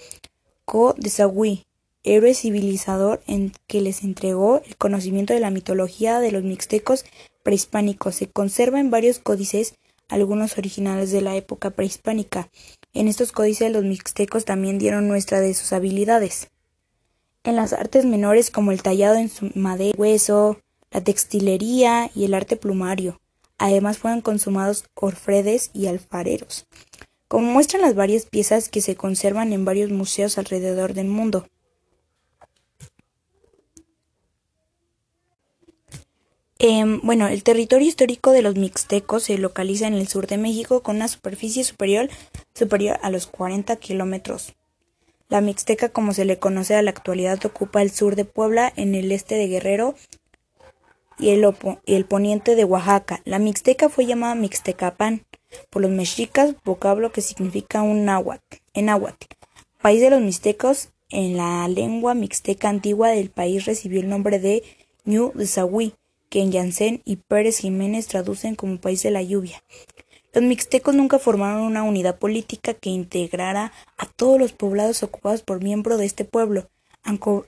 Co 0.65 0.95
Desahui, 0.97 1.66
héroe 2.07 2.35
civilizador 2.35 3.21
en 3.27 3.53
que 3.67 3.81
les 3.81 4.03
entregó 4.03 4.63
el 4.65 4.77
conocimiento 4.77 5.35
de 5.35 5.41
la 5.41 5.51
mitología 5.51 6.21
de 6.21 6.33
los 6.33 6.45
mixtecos 6.45 7.05
prehispánicos. 7.43 8.15
Se 8.15 8.29
conserva 8.29 8.81
en 8.81 8.91
varios 8.91 9.19
códices, 9.19 9.75
algunos 10.09 10.57
originales 10.57 11.11
de 11.11 11.21
la 11.21 11.37
época 11.37 11.71
prehispánica. 11.71 12.49
En 12.95 13.09
estos 13.09 13.33
códices 13.33 13.73
los 13.73 13.85
mixtecos 13.85 14.45
también 14.45 14.79
dieron 14.79 15.09
muestra 15.09 15.41
de 15.41 15.53
sus 15.53 15.73
habilidades. 15.73 16.49
En 17.45 17.57
las 17.57 17.73
artes 17.73 18.05
menores 18.05 18.51
como 18.51 18.73
el 18.73 18.83
tallado 18.83 19.17
en 19.17 19.31
madera, 19.55 19.97
hueso, 19.99 20.59
la 20.91 21.01
textilería 21.01 22.11
y 22.15 22.25
el 22.25 22.35
arte 22.35 22.57
plumario. 22.57 23.21
Además 23.59 23.99
fueron 23.99 24.21
consumados 24.21 24.85
orfredes 24.95 25.71
y 25.73 25.87
alfareros, 25.87 26.67
como 27.29 27.51
muestran 27.53 27.83
las 27.83 27.95
varias 27.95 28.27
piezas 28.27 28.69
que 28.69 28.81
se 28.81 28.97
conservan 28.97 29.53
en 29.53 29.65
varios 29.65 29.91
museos 29.91 30.39
alrededor 30.39 30.95
del 30.95 31.07
mundo. 31.07 31.47
Em, 36.59 37.01
bueno, 37.03 37.29
el 37.29 37.43
territorio 37.43 37.87
histórico 37.87 38.33
de 38.33 38.41
los 38.41 38.57
mixtecos 38.57 39.25
se 39.25 39.37
localiza 39.37 39.87
en 39.87 39.95
el 39.95 40.09
sur 40.09 40.27
de 40.27 40.39
México 40.39 40.83
con 40.83 40.97
una 40.97 41.09
superficie 41.09 41.65
superior, 41.65 42.09
superior 42.55 42.99
a 43.03 43.11
los 43.11 43.27
40 43.27 43.77
kilómetros. 43.77 44.55
La 45.29 45.41
Mixteca, 45.41 45.91
como 45.91 46.15
se 46.15 46.25
le 46.25 46.39
conoce 46.39 46.75
a 46.75 46.83
la 46.83 46.91
actualidad, 46.91 47.45
ocupa 47.45 47.83
el 47.83 47.91
sur 47.91 48.17
de 48.17 48.25
Puebla, 48.25 48.73
en 48.77 48.95
el 48.95 49.13
este 49.13 49.35
de 49.35 49.49
Guerrero 49.49 49.97
y 51.19 51.31
el, 51.31 51.53
y 51.85 51.95
el 51.95 52.05
poniente 52.07 52.55
de 52.55 52.65
Oaxaca. 52.65 53.21
La 53.25 53.39
Mixteca 53.39 53.89
fue 53.89 54.07
llamada 54.07 54.35
Mixtecapán 54.35 55.27
por 55.69 55.83
los 55.83 55.91
mexicas, 55.91 56.55
vocablo 56.65 57.13
que 57.13 57.21
significa 57.21 57.83
un 57.83 58.05
náhuatl, 58.05 58.59
en 58.73 58.87
náhuatl. 58.87 59.27
País 59.83 60.01
de 60.01 60.11
los 60.11 60.21
mixtecos, 60.21 60.91
en 61.11 61.37
la 61.37 61.69
lengua 61.69 62.15
mixteca 62.15 62.69
antigua 62.69 63.11
del 63.11 63.31
país 63.31 63.65
recibió 63.65 64.01
el 64.01 64.09
nombre 64.09 64.39
de 64.39 64.65
Ñu 65.05 65.33
de 65.35 65.47
que 66.37 66.43
en 66.43 66.53
Janssen 66.53 67.01
y 67.07 67.17
Pérez 67.17 67.61
Jiménez 67.61 68.09
traducen 68.09 68.57
como 68.57 68.79
país 68.79 69.03
de 69.03 69.11
la 69.11 69.23
lluvia. 69.23 69.65
Los 70.35 70.45
mixtecos 70.45 70.95
nunca 70.95 71.19
formaron 71.19 71.63
una 71.63 71.83
unidad 71.83 72.19
política 72.19 72.75
que 72.75 72.91
integrara 72.91 73.73
a 73.97 74.05
todos 74.05 74.39
los 74.39 74.53
poblados 74.53 75.03
ocupados 75.03 75.41
por 75.41 75.65
miembros 75.65 75.99
de 75.99 76.05
este 76.05 76.27
pueblo, 76.27 76.69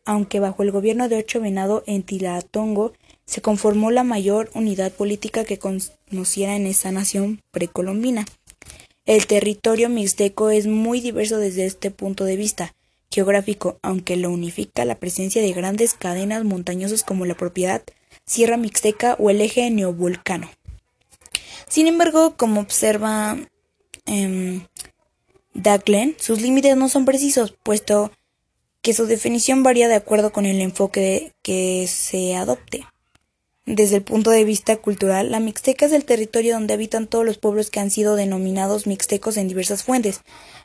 aunque 0.06 0.40
bajo 0.40 0.62
el 0.62 0.70
gobierno 0.70 1.10
de 1.10 1.18
Ocho 1.18 1.38
Venado 1.38 1.84
en 1.86 2.02
Tilatongo 2.02 2.94
se 3.26 3.42
conformó 3.42 3.90
la 3.90 4.04
mayor 4.04 4.48
unidad 4.54 4.90
política 4.90 5.44
que 5.44 5.58
conociera 5.58 6.56
en 6.56 6.64
esa 6.64 6.90
nación 6.90 7.42
precolombina. 7.50 8.24
El 9.04 9.26
territorio 9.26 9.90
mixteco 9.90 10.48
es 10.48 10.66
muy 10.66 11.02
diverso 11.02 11.36
desde 11.36 11.66
este 11.66 11.90
punto 11.90 12.24
de 12.24 12.36
vista 12.36 12.74
geográfico, 13.10 13.78
aunque 13.82 14.16
lo 14.16 14.30
unifica 14.30 14.86
la 14.86 14.98
presencia 14.98 15.42
de 15.42 15.52
grandes 15.52 15.92
cadenas 15.92 16.42
montañosas 16.44 17.02
como 17.02 17.26
la 17.26 17.34
propiedad 17.34 17.82
Sierra 18.24 18.56
Mixteca 18.56 19.16
o 19.18 19.30
el 19.30 19.40
eje 19.40 19.70
neovolcano. 19.70 20.50
Sin 21.68 21.86
embargo, 21.86 22.36
como 22.36 22.60
observa 22.60 23.38
eh, 24.06 24.60
sus 26.18 26.40
límites 26.40 26.76
no 26.76 26.88
son 26.88 27.04
precisos, 27.04 27.54
puesto 27.62 28.10
que 28.80 28.94
su 28.94 29.06
definición 29.06 29.62
varía 29.62 29.88
de 29.88 29.96
acuerdo 29.96 30.32
con 30.32 30.46
el 30.46 30.60
enfoque 30.60 31.32
que 31.42 31.86
se 31.88 32.36
adopte. 32.36 32.86
Desde 33.66 33.96
el 33.96 34.02
punto 34.02 34.30
de 34.30 34.44
vista 34.44 34.76
cultural, 34.76 35.30
la 35.30 35.40
Mixteca 35.40 35.84
es 35.84 35.92
el 35.92 36.06
territorio 36.06 36.54
donde 36.54 36.72
habitan 36.72 37.06
todos 37.06 37.26
los 37.26 37.36
pueblos 37.36 37.70
que 37.70 37.80
han 37.80 37.90
sido 37.90 38.16
denominados 38.16 38.86
mixtecos 38.86 39.36
en 39.36 39.46
diversas 39.46 39.82
fuentes, 39.82 40.22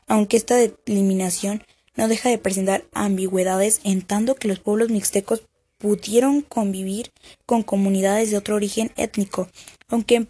aunque 0.07 0.37
esta 0.37 0.55
delimitación 0.85 1.63
no 1.95 2.07
deja 2.07 2.29
de 2.29 2.37
presentar 2.37 2.85
ambigüedades 2.93 3.81
en 3.83 4.03
tanto 4.03 4.35
que 4.35 4.47
los 4.47 4.59
pueblos 4.59 4.89
mixtecos 4.89 5.43
pudieron 5.83 6.41
convivir 6.41 7.11
con 7.45 7.61
comunidades 7.61 8.31
de 8.31 8.37
otro 8.37 8.55
origen 8.55 8.93
étnico, 8.95 9.49
aunque 9.89 10.25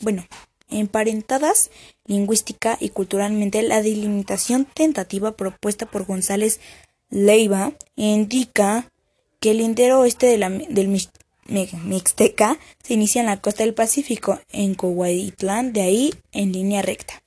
bueno, 0.00 0.26
emparentadas 0.68 1.70
lingüística 2.04 2.76
y 2.78 2.90
culturalmente. 2.90 3.62
La 3.62 3.80
delimitación 3.80 4.66
tentativa 4.66 5.34
propuesta 5.34 5.86
por 5.86 6.04
González 6.04 6.60
Leiva 7.08 7.72
indica 7.96 8.92
que 9.40 9.52
el 9.52 9.62
entero 9.62 10.00
oeste 10.00 10.26
del 10.26 10.88
Mixteca 11.48 12.58
se 12.82 12.92
inicia 12.92 13.22
en 13.22 13.28
la 13.28 13.40
costa 13.40 13.64
del 13.64 13.72
Pacífico, 13.72 14.38
en 14.50 14.74
Coahuitlán, 14.74 15.72
de 15.72 15.80
ahí 15.80 16.14
en 16.32 16.52
línea 16.52 16.82
recta. 16.82 17.22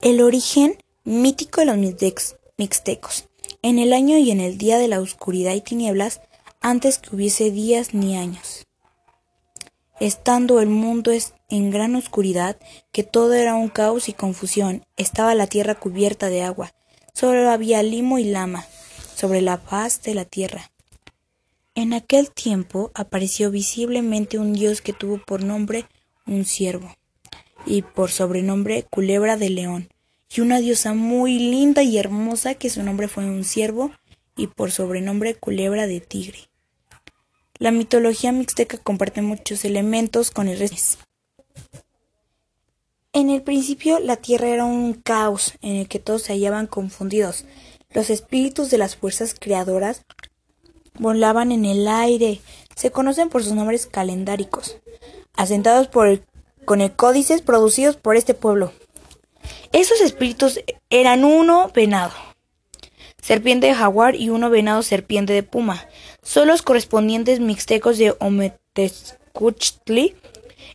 El 0.00 0.22
origen 0.22 0.78
mítico 1.04 1.60
de 1.60 1.66
los 1.66 1.76
Mixtecs 1.76 2.36
mixtecos, 2.62 3.28
en 3.62 3.80
el 3.80 3.92
año 3.92 4.18
y 4.18 4.30
en 4.30 4.38
el 4.38 4.56
día 4.56 4.78
de 4.78 4.86
la 4.86 5.00
oscuridad 5.00 5.52
y 5.52 5.62
tinieblas, 5.62 6.20
antes 6.60 6.98
que 6.98 7.16
hubiese 7.16 7.50
días 7.50 7.92
ni 7.92 8.16
años. 8.16 8.68
Estando 9.98 10.60
el 10.60 10.68
mundo 10.68 11.10
en 11.48 11.70
gran 11.72 11.96
oscuridad, 11.96 12.56
que 12.92 13.02
todo 13.02 13.32
era 13.32 13.56
un 13.56 13.68
caos 13.68 14.08
y 14.08 14.12
confusión, 14.12 14.84
estaba 14.96 15.34
la 15.34 15.48
tierra 15.48 15.74
cubierta 15.74 16.28
de 16.28 16.42
agua, 16.42 16.72
solo 17.12 17.50
había 17.50 17.82
limo 17.82 18.20
y 18.20 18.24
lama 18.24 18.64
sobre 19.16 19.42
la 19.42 19.58
faz 19.58 20.00
de 20.02 20.14
la 20.14 20.24
tierra. 20.24 20.70
En 21.74 21.92
aquel 21.94 22.30
tiempo 22.30 22.92
apareció 22.94 23.50
visiblemente 23.50 24.38
un 24.38 24.52
dios 24.52 24.82
que 24.82 24.92
tuvo 24.92 25.18
por 25.18 25.42
nombre 25.42 25.86
un 26.28 26.44
siervo, 26.44 26.94
y 27.66 27.82
por 27.82 28.12
sobrenombre 28.12 28.84
culebra 28.84 29.36
de 29.36 29.50
león, 29.50 29.91
y 30.34 30.40
una 30.40 30.60
diosa 30.60 30.94
muy 30.94 31.38
linda 31.38 31.82
y 31.82 31.98
hermosa 31.98 32.54
que 32.54 32.70
su 32.70 32.82
nombre 32.82 33.08
fue 33.08 33.24
un 33.24 33.44
ciervo 33.44 33.92
y 34.36 34.46
por 34.46 34.70
sobrenombre 34.70 35.34
culebra 35.34 35.86
de 35.86 36.00
tigre. 36.00 36.48
La 37.58 37.70
mitología 37.70 38.32
mixteca 38.32 38.78
comparte 38.78 39.22
muchos 39.22 39.64
elementos 39.64 40.30
con 40.30 40.48
el 40.48 40.58
resto. 40.58 41.04
En 43.12 43.28
el 43.28 43.42
principio 43.42 43.98
la 44.00 44.16
tierra 44.16 44.48
era 44.48 44.64
un 44.64 44.94
caos 44.94 45.54
en 45.60 45.76
el 45.76 45.88
que 45.88 45.98
todos 45.98 46.22
se 46.22 46.32
hallaban 46.32 46.66
confundidos. 46.66 47.44
Los 47.90 48.08
espíritus 48.08 48.70
de 48.70 48.78
las 48.78 48.96
fuerzas 48.96 49.36
creadoras 49.38 50.06
volaban 50.98 51.52
en 51.52 51.66
el 51.66 51.86
aire. 51.86 52.40
Se 52.74 52.90
conocen 52.90 53.28
por 53.28 53.44
sus 53.44 53.52
nombres 53.52 53.86
calendáricos, 53.86 54.78
asentados 55.34 55.88
con 56.64 56.80
el 56.80 56.92
códices 56.96 57.42
producidos 57.42 57.96
por 57.96 58.16
este 58.16 58.32
pueblo. 58.32 58.72
Esos 59.72 60.00
espíritus 60.00 60.60
eran 60.90 61.24
uno 61.24 61.70
venado, 61.74 62.12
serpiente 63.20 63.68
de 63.68 63.74
jaguar 63.74 64.14
y 64.14 64.28
uno 64.30 64.50
venado 64.50 64.82
serpiente 64.82 65.32
de 65.32 65.42
puma. 65.42 65.86
Son 66.22 66.48
los 66.48 66.62
correspondientes 66.62 67.40
mixtecos 67.40 67.98
de 67.98 68.14
Ometezcuchtli 68.18 70.14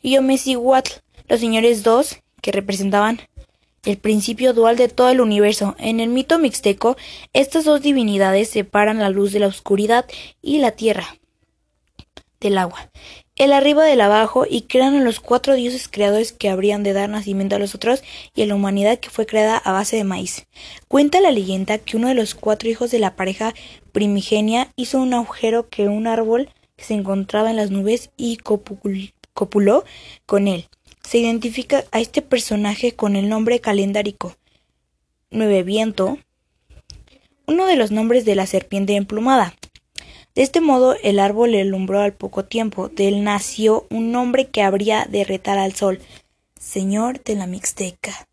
y 0.01 0.17
Omecihuatl, 0.17 0.93
los 1.27 1.39
señores 1.39 1.83
dos 1.83 2.17
que 2.41 2.51
representaban 2.51 3.21
el 3.85 3.97
principio 3.97 4.53
dual 4.53 4.75
de 4.77 4.89
todo 4.89 5.09
el 5.09 5.21
universo. 5.21 5.75
En 5.79 5.99
el 5.99 6.09
mito 6.09 6.39
mixteco, 6.39 6.97
estas 7.33 7.65
dos 7.65 7.81
divinidades 7.81 8.49
separan 8.49 8.99
la 8.99 9.09
luz 9.09 9.31
de 9.31 9.39
la 9.39 9.47
oscuridad 9.47 10.05
y 10.41 10.57
la 10.57 10.71
tierra 10.71 11.17
del 12.39 12.57
agua 12.57 12.89
el 13.37 13.53
arriba 13.53 13.85
del 13.85 14.01
abajo 14.01 14.45
y 14.49 14.63
crean 14.63 14.95
a 14.95 15.01
los 15.01 15.19
cuatro 15.19 15.53
dioses 15.53 15.87
creadores 15.87 16.31
que 16.31 16.49
habrían 16.49 16.83
de 16.83 16.93
dar 16.93 17.09
nacimiento 17.09 17.55
a 17.55 17.59
los 17.59 17.75
otros 17.75 18.03
y 18.35 18.41
a 18.41 18.45
la 18.47 18.55
humanidad 18.55 18.99
que 18.99 19.11
fue 19.11 19.27
creada 19.27 19.57
a 19.57 19.71
base 19.71 19.95
de 19.95 20.03
maíz. 20.03 20.47
Cuenta 20.87 21.21
la 21.21 21.31
leyenda 21.31 21.77
que 21.77 21.97
uno 21.97 22.07
de 22.07 22.15
los 22.15 22.33
cuatro 22.33 22.67
hijos 22.67 22.89
de 22.89 22.99
la 22.99 23.15
pareja 23.15 23.53
primigenia 23.91 24.71
hizo 24.75 24.99
un 24.99 25.13
agujero 25.13 25.69
que 25.69 25.87
un 25.87 26.07
árbol 26.07 26.49
que 26.75 26.83
se 26.83 26.95
encontraba 26.95 27.49
en 27.51 27.57
las 27.57 27.71
nubes 27.71 28.09
y 28.17 28.37
copuló 28.37 29.83
con 30.25 30.47
él. 30.47 30.67
se 31.03 31.19
identifica 31.19 31.85
a 31.91 32.01
este 32.01 32.21
personaje 32.21 32.91
con 32.93 33.15
el 33.15 33.29
nombre 33.29 33.61
calendárico 33.61 34.35
Nueve 35.31 35.63
Viento, 35.63 36.17
uno 37.45 37.65
de 37.65 37.77
los 37.77 37.91
nombres 37.91 38.25
de 38.25 38.35
la 38.35 38.45
serpiente 38.45 38.95
emplumada. 38.95 39.53
De 40.37 40.43
este 40.43 40.61
modo, 40.61 40.95
el 41.01 41.17
árbol 41.17 41.53
le 41.53 41.61
alumbró 41.61 41.99
al 41.99 42.13
poco 42.13 42.45
tiempo. 42.45 42.89
De 42.89 43.07
él 43.07 43.23
nació 43.23 43.87
un 43.89 44.11
nombre 44.11 44.45
que 44.45 44.61
habría 44.61 45.07
de 45.09 45.23
retar 45.23 45.57
al 45.57 45.73
sol, 45.73 45.99
Señor 46.59 47.23
de 47.23 47.33
la 47.33 47.47
Mixteca. 47.47 48.27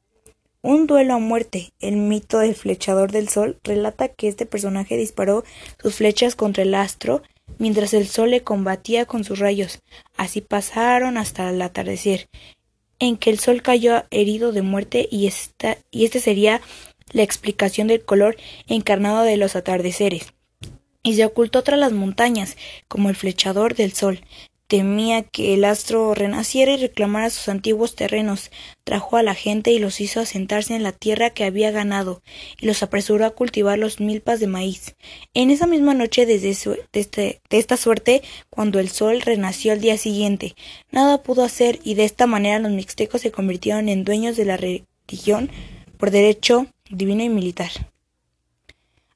Un 0.61 0.87
duelo 0.87 1.15
a 1.15 1.19
muerte. 1.19 1.73
El 1.81 1.97
mito 1.97 2.41
del 2.41 2.57
flechador 2.57 3.11
del 3.11 3.31
sol 3.31 3.57
relata 3.65 4.09
que 4.09 4.29
este 4.29 4.45
personaje 4.45 4.99
disparó 4.99 5.45
sus 5.81 5.95
flechas 5.95 6.37
contra 6.37 6.65
el 6.65 6.75
astro 6.75 7.23
mientras 7.59 7.95
el 7.95 8.07
sol 8.07 8.33
le 8.33 8.43
combatía 8.43 9.07
con 9.07 9.25
sus 9.25 9.39
rayos. 9.39 9.81
Así 10.19 10.43
pasaron 10.43 11.17
hasta 11.17 11.49
el 11.49 11.63
atardecer, 11.63 12.29
en 12.99 13.17
que 13.17 13.31
el 13.31 13.39
sol 13.39 13.63
cayó 13.63 14.05
herido 14.11 14.53
de 14.53 14.61
muerte 14.61 15.09
y 15.11 15.27
esta, 15.27 15.79
y 15.91 16.05
este 16.05 16.21
sería 16.21 16.61
la 17.13 17.23
explicación 17.23 17.87
del 17.87 18.05
color 18.05 18.37
encarnado 18.67 19.23
de 19.23 19.39
los 19.39 19.57
atardeceres 19.57 20.35
y 21.05 21.15
se 21.15 21.25
ocultó 21.25 21.63
tras 21.63 21.79
las 21.79 21.93
montañas, 21.93 22.57
como 22.89 23.11
el 23.11 23.15
flechador 23.15 23.77
del 23.77 23.93
sol. 23.93 24.21
Temía 24.67 25.23
que 25.23 25.53
el 25.53 25.65
astro 25.67 26.15
renaciera 26.15 26.73
y 26.73 26.79
reclamara 26.79 27.29
sus 27.29 27.49
antiguos 27.49 27.95
terrenos. 27.95 28.51
Trajo 28.83 29.19
a 29.19 29.23
la 29.23 29.35
gente 29.35 29.71
y 29.71 29.79
los 29.79 30.01
hizo 30.01 30.21
asentarse 30.21 30.75
en 30.75 30.83
la 30.83 30.93
tierra 30.93 31.31
que 31.31 31.45
había 31.45 31.71
ganado, 31.71 32.23
y 32.59 32.67
los 32.67 32.83
apresuró 32.83 33.27
a 33.27 33.31
cultivar 33.31 33.79
los 33.79 34.01
milpas 34.01 34.41
de 34.41 34.47
maíz. 34.47 34.97
En 35.35 35.51
esa 35.51 35.67
misma 35.67 35.93
noche, 35.93 36.25
desde, 36.25 36.49
este, 36.95 37.41
de 37.51 37.59
esta 37.59 37.77
suerte, 37.77 38.23
cuando 38.49 38.81
el 38.81 38.89
sol 38.89 39.21
renació 39.21 39.73
al 39.73 39.83
día 39.83 39.99
siguiente, 39.99 40.57
nada 40.91 41.23
pudo 41.23 41.45
hacer, 41.45 41.79
y 41.85 41.95
de 41.95 42.05
esta 42.05 42.27
manera 42.27 42.59
los 42.59 42.73
mixtecos 42.73 43.21
se 43.21 43.31
convirtieron 43.31 43.91
en 43.91 44.05
dueños 44.05 44.35
de 44.37 44.47
la 44.47 44.57
religión 44.57 45.51
por 45.99 46.11
derecho 46.11 46.67
divino 46.89 47.23
y 47.23 47.29
militar. 47.29 47.71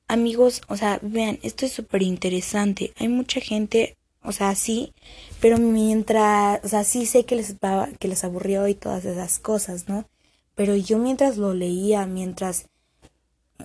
Amigos, 0.09 0.63
o 0.69 0.77
sea, 0.77 0.99
vean, 1.03 1.39
esto 1.43 1.67
es 1.67 1.73
súper 1.73 2.03
interesante. 2.03 2.93
Hay 2.99 3.09
mucha 3.09 3.41
gente, 3.41 3.97
o 4.23 4.33
sea, 4.33 4.55
sí, 4.55 4.95
pero 5.41 5.59
mientras, 5.59 6.65
o 6.65 6.69
sea, 6.69 6.83
sí 6.85 7.07
sé 7.07 7.25
que 7.25 7.37
les, 7.37 7.55
que 7.99 8.09
les 8.09 8.25
aburrió 8.25 8.67
y 8.69 8.75
todas 8.75 9.05
esas 9.05 9.39
cosas, 9.39 9.89
¿no? 9.89 10.07
Pero 10.55 10.75
yo 10.75 10.99
mientras 10.99 11.37
lo 11.37 11.55
leía, 11.55 12.07
mientras 12.07 12.67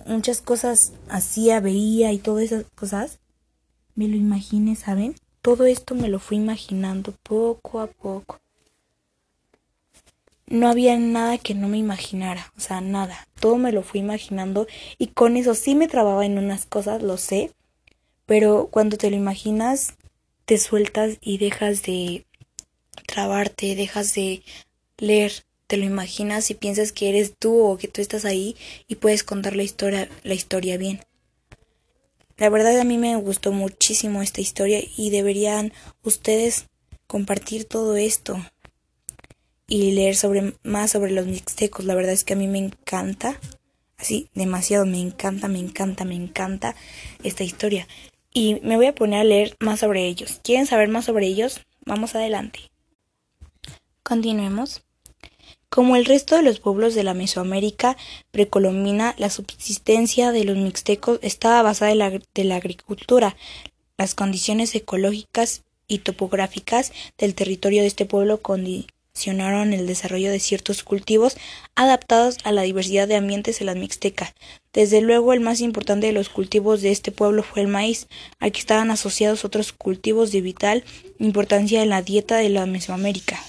muchas 0.06 0.42
cosas 0.42 0.92
hacía, 1.08 1.60
veía 1.60 2.12
y 2.12 2.18
todas 2.18 2.44
esas 2.44 2.66
cosas, 2.74 3.20
me 3.94 4.06
lo 4.06 4.16
imaginé, 4.16 4.76
¿saben? 4.76 5.14
Todo 5.40 5.64
esto 5.64 5.94
me 5.94 6.08
lo 6.08 6.18
fui 6.18 6.36
imaginando 6.36 7.12
poco 7.22 7.80
a 7.80 7.86
poco 7.86 8.43
no 10.54 10.68
había 10.68 10.96
nada 10.98 11.36
que 11.36 11.54
no 11.54 11.66
me 11.66 11.78
imaginara, 11.78 12.52
o 12.56 12.60
sea, 12.60 12.80
nada, 12.80 13.26
todo 13.40 13.56
me 13.56 13.72
lo 13.72 13.82
fui 13.82 13.98
imaginando 13.98 14.68
y 14.98 15.08
con 15.08 15.36
eso 15.36 15.54
sí 15.54 15.74
me 15.74 15.88
trababa 15.88 16.24
en 16.24 16.38
unas 16.38 16.64
cosas, 16.64 17.02
lo 17.02 17.16
sé, 17.16 17.50
pero 18.24 18.68
cuando 18.70 18.96
te 18.96 19.10
lo 19.10 19.16
imaginas, 19.16 19.94
te 20.44 20.58
sueltas 20.58 21.18
y 21.20 21.38
dejas 21.38 21.82
de 21.82 22.24
trabarte, 23.06 23.74
dejas 23.74 24.14
de 24.14 24.44
leer, 24.96 25.32
te 25.66 25.76
lo 25.76 25.84
imaginas 25.84 26.50
y 26.50 26.54
piensas 26.54 26.92
que 26.92 27.08
eres 27.08 27.34
tú 27.36 27.60
o 27.60 27.76
que 27.76 27.88
tú 27.88 28.00
estás 28.00 28.24
ahí 28.24 28.54
y 28.86 28.94
puedes 28.94 29.24
contar 29.24 29.56
la 29.56 29.64
historia, 29.64 30.08
la 30.22 30.34
historia 30.34 30.78
bien. 30.78 31.00
La 32.36 32.48
verdad 32.48 32.78
a 32.78 32.84
mí 32.84 32.96
me 32.96 33.16
gustó 33.16 33.50
muchísimo 33.50 34.22
esta 34.22 34.40
historia 34.40 34.80
y 34.96 35.10
deberían 35.10 35.72
ustedes 36.04 36.66
compartir 37.08 37.64
todo 37.64 37.96
esto 37.96 38.40
y 39.66 39.92
leer 39.92 40.16
sobre 40.16 40.54
más 40.62 40.90
sobre 40.90 41.12
los 41.12 41.26
mixtecos. 41.26 41.84
La 41.84 41.94
verdad 41.94 42.12
es 42.12 42.24
que 42.24 42.34
a 42.34 42.36
mí 42.36 42.48
me 42.48 42.58
encanta, 42.58 43.40
así 43.96 44.28
demasiado 44.34 44.86
me 44.86 45.00
encanta, 45.00 45.48
me 45.48 45.58
encanta, 45.58 46.04
me 46.04 46.14
encanta 46.14 46.74
esta 47.22 47.44
historia. 47.44 47.88
Y 48.32 48.60
me 48.62 48.76
voy 48.76 48.86
a 48.86 48.94
poner 48.94 49.20
a 49.20 49.24
leer 49.24 49.56
más 49.60 49.80
sobre 49.80 50.06
ellos. 50.06 50.40
¿Quieren 50.42 50.66
saber 50.66 50.88
más 50.88 51.04
sobre 51.04 51.26
ellos? 51.26 51.60
Vamos 51.86 52.14
adelante. 52.14 52.60
Continuemos. 54.02 54.82
Como 55.68 55.96
el 55.96 56.04
resto 56.04 56.36
de 56.36 56.42
los 56.42 56.60
pueblos 56.60 56.94
de 56.94 57.02
la 57.02 57.14
Mesoamérica 57.14 57.96
precolombina, 58.30 59.14
la 59.18 59.30
subsistencia 59.30 60.30
de 60.30 60.44
los 60.44 60.56
mixtecos 60.56 61.18
estaba 61.22 61.62
basada 61.62 61.90
en 61.90 61.98
la, 61.98 62.10
de 62.10 62.44
la 62.44 62.56
agricultura. 62.56 63.36
Las 63.96 64.14
condiciones 64.14 64.74
ecológicas 64.74 65.64
y 65.88 65.98
topográficas 65.98 66.92
del 67.18 67.34
territorio 67.34 67.82
de 67.82 67.88
este 67.88 68.06
pueblo 68.06 68.40
el 69.72 69.86
desarrollo 69.86 70.30
de 70.30 70.40
ciertos 70.40 70.82
cultivos 70.82 71.36
adaptados 71.76 72.36
a 72.44 72.52
la 72.52 72.62
diversidad 72.62 73.08
de 73.08 73.16
ambientes 73.16 73.60
en 73.60 73.66
la 73.66 73.74
Mixteca. 73.74 74.34
Desde 74.72 75.00
luego, 75.00 75.32
el 75.32 75.40
más 75.40 75.60
importante 75.60 76.08
de 76.08 76.12
los 76.12 76.28
cultivos 76.28 76.82
de 76.82 76.90
este 76.90 77.12
pueblo 77.12 77.42
fue 77.42 77.62
el 77.62 77.68
maíz, 77.68 78.08
al 78.38 78.52
que 78.52 78.58
estaban 78.58 78.90
asociados 78.90 79.44
otros 79.44 79.72
cultivos 79.72 80.32
de 80.32 80.40
vital 80.40 80.84
importancia 81.18 81.82
en 81.82 81.90
la 81.90 82.02
dieta 82.02 82.36
de 82.36 82.48
la 82.48 82.66
Mesoamérica. 82.66 83.40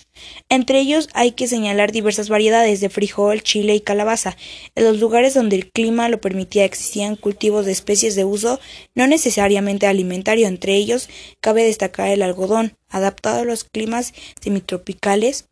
Entre 0.50 0.80
ellos 0.80 1.10
hay 1.14 1.32
que 1.32 1.48
señalar 1.48 1.92
diversas 1.92 2.30
variedades 2.30 2.80
de 2.80 2.90
frijol, 2.90 3.42
chile 3.42 3.76
y 3.76 3.82
calabaza. 3.82 4.38
En 4.76 4.86
los 4.86 5.00
lugares 5.00 5.34
donde 5.34 5.58
el 5.58 5.70
clima 5.72 6.08
lo 6.08 6.22
permitía 6.22 6.64
existían 6.64 7.18
cultivos 7.18 7.66
de 7.66 7.74
especies 7.74 8.16
de 8.16 8.24
uso 8.24 8.60
no 8.94 9.08
necesariamente 9.08 9.88
alimentario. 9.88 10.48
Entre 10.48 10.76
ellos 10.76 11.10
cabe 11.42 11.64
destacar 11.64 12.10
el 12.10 12.22
algodón, 12.22 12.78
adaptado 12.90 13.42
a 13.42 13.46
los 13.46 13.66
climas 13.66 14.14
semitropicales 14.40 15.50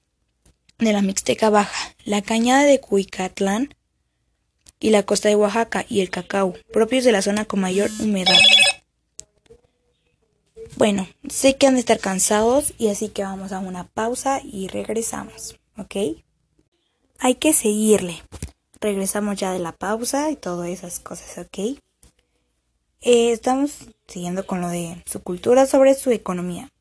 de 0.83 0.93
la 0.93 1.01
Mixteca 1.01 1.49
Baja, 1.49 1.95
la 2.05 2.21
cañada 2.21 2.63
de 2.63 2.79
Cuicatlán 2.79 3.73
y 4.79 4.89
la 4.89 5.03
costa 5.03 5.29
de 5.29 5.35
Oaxaca 5.35 5.85
y 5.87 6.01
el 6.01 6.09
cacao, 6.09 6.53
propios 6.71 7.03
de 7.03 7.11
la 7.11 7.21
zona 7.21 7.45
con 7.45 7.61
mayor 7.61 7.89
humedad. 7.99 8.37
Bueno, 10.75 11.07
sé 11.29 11.55
que 11.55 11.67
han 11.67 11.75
de 11.75 11.79
estar 11.79 11.99
cansados 11.99 12.73
y 12.77 12.89
así 12.89 13.09
que 13.09 13.23
vamos 13.23 13.51
a 13.51 13.59
una 13.59 13.87
pausa 13.87 14.41
y 14.43 14.67
regresamos, 14.67 15.59
¿ok? 15.77 16.17
Hay 17.19 17.35
que 17.35 17.53
seguirle. 17.53 18.23
Regresamos 18.81 19.37
ya 19.37 19.53
de 19.53 19.59
la 19.59 19.71
pausa 19.71 20.31
y 20.31 20.35
todas 20.35 20.69
esas 20.69 20.99
cosas, 20.99 21.37
¿ok? 21.37 21.79
Eh, 23.01 23.31
estamos 23.31 23.87
siguiendo 24.07 24.45
con 24.45 24.61
lo 24.61 24.69
de 24.69 25.01
su 25.05 25.21
cultura 25.21 25.65
sobre 25.65 25.93
su 25.93 26.11
economía. 26.11 26.72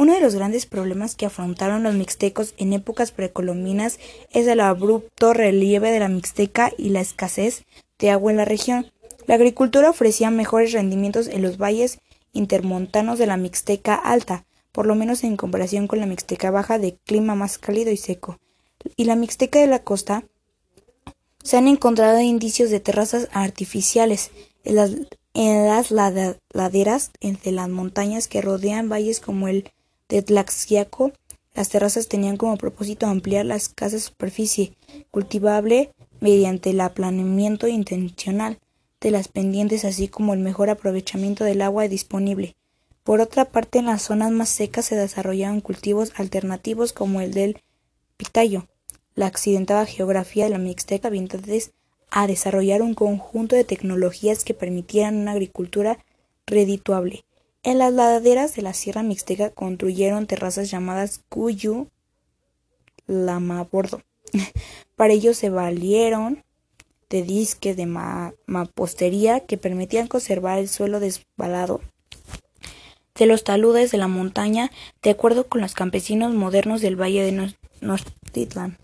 Uno 0.00 0.14
de 0.14 0.20
los 0.20 0.34
grandes 0.34 0.64
problemas 0.64 1.14
que 1.14 1.26
afrontaron 1.26 1.82
los 1.82 1.94
mixtecos 1.94 2.54
en 2.56 2.72
épocas 2.72 3.12
precolombinas 3.12 3.98
es 4.30 4.46
el 4.46 4.60
abrupto 4.60 5.34
relieve 5.34 5.90
de 5.90 5.98
la 5.98 6.08
Mixteca 6.08 6.72
y 6.78 6.88
la 6.88 7.02
escasez 7.02 7.64
de 7.98 8.08
agua 8.08 8.30
en 8.30 8.38
la 8.38 8.46
región. 8.46 8.90
La 9.26 9.34
agricultura 9.34 9.90
ofrecía 9.90 10.30
mejores 10.30 10.72
rendimientos 10.72 11.28
en 11.28 11.42
los 11.42 11.58
valles 11.58 11.98
intermontanos 12.32 13.18
de 13.18 13.26
la 13.26 13.36
Mixteca 13.36 13.94
alta, 13.94 14.46
por 14.72 14.86
lo 14.86 14.94
menos 14.94 15.22
en 15.22 15.36
comparación 15.36 15.86
con 15.86 16.00
la 16.00 16.06
Mixteca 16.06 16.50
baja 16.50 16.78
de 16.78 16.96
clima 17.04 17.34
más 17.34 17.58
cálido 17.58 17.90
y 17.90 17.98
seco. 17.98 18.38
Y 18.96 19.04
la 19.04 19.16
Mixteca 19.16 19.58
de 19.58 19.66
la 19.66 19.80
costa 19.80 20.24
se 21.44 21.58
han 21.58 21.68
encontrado 21.68 22.22
indicios 22.22 22.70
de 22.70 22.80
terrazas 22.80 23.28
artificiales 23.32 24.30
en 24.64 24.76
las, 25.66 25.90
laderas 25.90 27.10
entre 27.20 27.52
las 27.52 27.68
montañas 27.68 28.28
que 28.28 28.40
rodean 28.40 28.88
valles 28.88 29.20
como 29.20 29.46
el 29.46 29.70
de 30.10 30.22
Tlaxiaco, 30.22 31.12
las 31.54 31.68
terrazas 31.68 32.08
tenían 32.08 32.36
como 32.36 32.56
propósito 32.56 33.06
ampliar 33.06 33.46
la 33.46 33.56
escasa 33.56 33.98
superficie 33.98 34.74
cultivable 35.10 35.92
mediante 36.20 36.70
el 36.70 36.80
aplanamiento 36.80 37.66
intencional 37.68 38.58
de 39.00 39.10
las 39.10 39.28
pendientes, 39.28 39.84
así 39.84 40.08
como 40.08 40.34
el 40.34 40.40
mejor 40.40 40.68
aprovechamiento 40.68 41.44
del 41.44 41.62
agua 41.62 41.88
disponible. 41.88 42.54
Por 43.02 43.20
otra 43.20 43.46
parte, 43.46 43.78
en 43.78 43.86
las 43.86 44.02
zonas 44.02 44.30
más 44.30 44.50
secas 44.50 44.84
se 44.84 44.96
desarrollaron 44.96 45.60
cultivos 45.60 46.12
alternativos 46.16 46.92
como 46.92 47.20
el 47.20 47.32
del 47.32 47.62
pitayo. 48.16 48.66
La 49.14 49.26
accidentada 49.26 49.86
geografía 49.86 50.44
de 50.44 50.50
la 50.50 50.58
Mixteca 50.58 51.08
entonces 51.08 51.72
a 52.10 52.26
desarrollar 52.26 52.82
un 52.82 52.94
conjunto 52.94 53.56
de 53.56 53.64
tecnologías 53.64 54.44
que 54.44 54.54
permitieran 54.54 55.16
una 55.16 55.32
agricultura 55.32 55.98
redituable. 56.46 57.24
En 57.62 57.78
las 57.78 57.92
laderas 57.92 58.54
de 58.54 58.62
la 58.62 58.72
Sierra 58.72 59.02
Mixteca 59.02 59.50
construyeron 59.50 60.26
terrazas 60.26 60.70
llamadas 60.70 61.20
Cuyu 61.28 61.88
Lamabordo. 63.06 64.02
Para 64.96 65.12
ello 65.12 65.34
se 65.34 65.50
valieron 65.50 66.42
de 67.10 67.22
disques 67.22 67.76
de 67.76 67.86
mampostería 67.86 69.40
que 69.40 69.58
permitían 69.58 70.06
conservar 70.06 70.58
el 70.58 70.68
suelo 70.68 71.00
desbalado 71.00 71.80
de 73.14 73.26
los 73.26 73.44
taludes 73.44 73.90
de 73.90 73.98
la 73.98 74.08
montaña 74.08 74.70
de 75.02 75.10
acuerdo 75.10 75.46
con 75.46 75.60
los 75.60 75.74
campesinos 75.74 76.32
modernos 76.32 76.80
del 76.80 76.98
valle 76.98 77.22
de 77.22 77.54
Nochtitlan. 77.82 78.78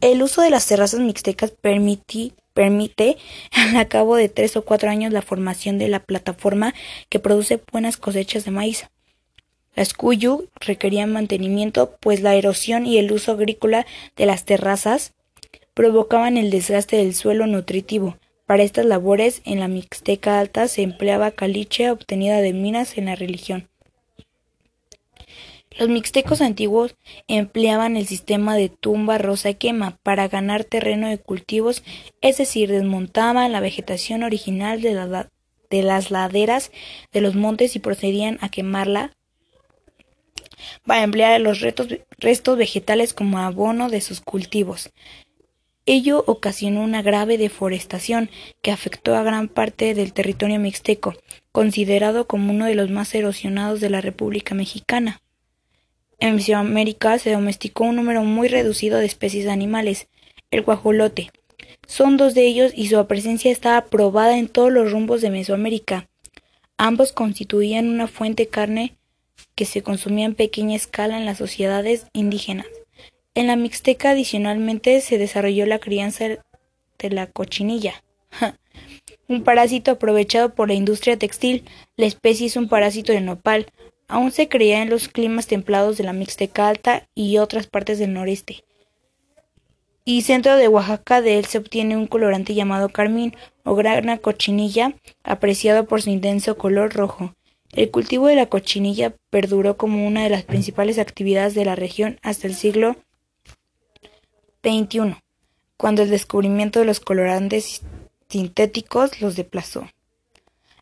El 0.00 0.22
uso 0.22 0.42
de 0.42 0.50
las 0.50 0.66
terrazas 0.66 1.00
mixtecas 1.00 1.50
permití 1.50 2.34
permite 2.54 3.16
al 3.76 3.88
cabo 3.88 4.16
de 4.16 4.28
tres 4.28 4.56
o 4.56 4.64
cuatro 4.64 4.90
años 4.90 5.12
la 5.12 5.22
formación 5.22 5.78
de 5.78 5.88
la 5.88 6.00
plataforma 6.00 6.74
que 7.08 7.18
produce 7.18 7.60
buenas 7.70 7.96
cosechas 7.96 8.44
de 8.44 8.50
maíz. 8.50 8.86
Las 9.74 9.94
cuyu 9.94 10.48
requerían 10.60 11.12
mantenimiento, 11.12 11.96
pues 12.00 12.20
la 12.20 12.34
erosión 12.34 12.86
y 12.86 12.98
el 12.98 13.10
uso 13.10 13.32
agrícola 13.32 13.86
de 14.16 14.26
las 14.26 14.44
terrazas 14.44 15.14
provocaban 15.74 16.36
el 16.36 16.50
desgaste 16.50 16.96
del 16.96 17.14
suelo 17.14 17.46
nutritivo. 17.46 18.18
Para 18.46 18.64
estas 18.64 18.84
labores, 18.84 19.40
en 19.46 19.60
la 19.60 19.68
Mixteca 19.68 20.38
Alta 20.38 20.68
se 20.68 20.82
empleaba 20.82 21.30
caliche 21.30 21.90
obtenida 21.90 22.42
de 22.42 22.52
minas 22.52 22.98
en 22.98 23.06
la 23.06 23.14
religión. 23.14 23.71
Los 25.78 25.88
mixtecos 25.88 26.40
antiguos 26.40 26.96
empleaban 27.28 27.96
el 27.96 28.06
sistema 28.06 28.56
de 28.56 28.68
tumba 28.68 29.18
rosa 29.18 29.54
quema 29.54 29.98
para 30.02 30.28
ganar 30.28 30.64
terreno 30.64 31.08
de 31.08 31.18
cultivos, 31.18 31.82
es 32.20 32.36
decir, 32.38 32.70
desmontaban 32.70 33.52
la 33.52 33.60
vegetación 33.60 34.22
original 34.22 34.82
de, 34.82 35.26
de 35.70 35.82
las 35.82 36.10
laderas 36.10 36.70
de 37.12 37.20
los 37.20 37.34
montes 37.34 37.74
y 37.76 37.78
procedían 37.78 38.38
a 38.42 38.50
quemarla 38.50 39.12
para 40.86 41.02
emplear 41.02 41.40
los 41.40 41.60
restos 41.60 42.56
vegetales 42.56 43.14
como 43.14 43.38
abono 43.38 43.88
de 43.88 44.00
sus 44.00 44.20
cultivos. 44.20 44.90
Ello 45.84 46.22
ocasionó 46.28 46.82
una 46.82 47.02
grave 47.02 47.38
deforestación 47.38 48.30
que 48.62 48.70
afectó 48.70 49.16
a 49.16 49.24
gran 49.24 49.48
parte 49.48 49.94
del 49.94 50.12
territorio 50.12 50.60
mixteco, 50.60 51.14
considerado 51.50 52.28
como 52.28 52.52
uno 52.52 52.66
de 52.66 52.76
los 52.76 52.90
más 52.90 53.12
erosionados 53.14 53.80
de 53.80 53.90
la 53.90 54.00
República 54.00 54.54
Mexicana. 54.54 55.20
En 56.22 56.36
Mesoamérica 56.36 57.18
se 57.18 57.32
domesticó 57.32 57.82
un 57.82 57.96
número 57.96 58.22
muy 58.22 58.46
reducido 58.46 58.98
de 58.98 59.06
especies 59.06 59.48
animales, 59.48 60.06
el 60.52 60.62
guajolote. 60.62 61.32
Son 61.88 62.16
dos 62.16 62.32
de 62.34 62.46
ellos 62.46 62.70
y 62.76 62.86
su 62.86 63.06
presencia 63.08 63.50
está 63.50 63.84
probada 63.86 64.38
en 64.38 64.46
todos 64.46 64.70
los 64.70 64.92
rumbos 64.92 65.20
de 65.20 65.30
Mesoamérica. 65.30 66.08
Ambos 66.76 67.10
constituían 67.10 67.88
una 67.88 68.06
fuente 68.06 68.44
de 68.44 68.50
carne 68.50 68.96
que 69.56 69.64
se 69.64 69.82
consumía 69.82 70.26
en 70.26 70.36
pequeña 70.36 70.76
escala 70.76 71.18
en 71.18 71.26
las 71.26 71.38
sociedades 71.38 72.06
indígenas. 72.12 72.66
En 73.34 73.48
la 73.48 73.56
Mixteca 73.56 74.10
adicionalmente 74.10 75.00
se 75.00 75.18
desarrolló 75.18 75.66
la 75.66 75.80
crianza 75.80 76.24
de 76.28 77.10
la 77.10 77.26
cochinilla, 77.26 78.04
un 79.26 79.42
parásito 79.42 79.90
aprovechado 79.90 80.54
por 80.54 80.68
la 80.68 80.74
industria 80.74 81.16
textil. 81.16 81.64
La 81.96 82.06
especie 82.06 82.46
es 82.46 82.54
un 82.54 82.68
parásito 82.68 83.10
de 83.12 83.22
nopal. 83.22 83.66
Aún 84.12 84.30
se 84.30 84.46
creía 84.46 84.82
en 84.82 84.90
los 84.90 85.08
climas 85.08 85.46
templados 85.46 85.96
de 85.96 86.04
la 86.04 86.12
Mixteca 86.12 86.68
Alta 86.68 87.08
y 87.14 87.38
otras 87.38 87.66
partes 87.66 87.98
del 87.98 88.12
noreste. 88.12 88.62
Y 90.04 90.20
centro 90.20 90.56
de 90.56 90.68
Oaxaca 90.68 91.22
de 91.22 91.38
él 91.38 91.46
se 91.46 91.56
obtiene 91.56 91.96
un 91.96 92.06
colorante 92.06 92.52
llamado 92.52 92.90
carmín 92.90 93.34
o 93.64 93.74
grana 93.74 94.18
cochinilla, 94.18 94.92
apreciado 95.24 95.86
por 95.86 96.02
su 96.02 96.10
intenso 96.10 96.58
color 96.58 96.92
rojo. 96.92 97.32
El 97.72 97.90
cultivo 97.90 98.26
de 98.26 98.36
la 98.36 98.50
cochinilla 98.50 99.14
perduró 99.30 99.78
como 99.78 100.06
una 100.06 100.24
de 100.24 100.28
las 100.28 100.42
principales 100.42 100.98
actividades 100.98 101.54
de 101.54 101.64
la 101.64 101.74
región 101.74 102.18
hasta 102.20 102.46
el 102.46 102.54
siglo 102.54 102.96
XXI, 104.62 105.16
cuando 105.78 106.02
el 106.02 106.10
descubrimiento 106.10 106.80
de 106.80 106.84
los 106.84 107.00
colorantes 107.00 107.80
sintéticos 108.28 109.22
los 109.22 109.36
desplazó. 109.36 109.88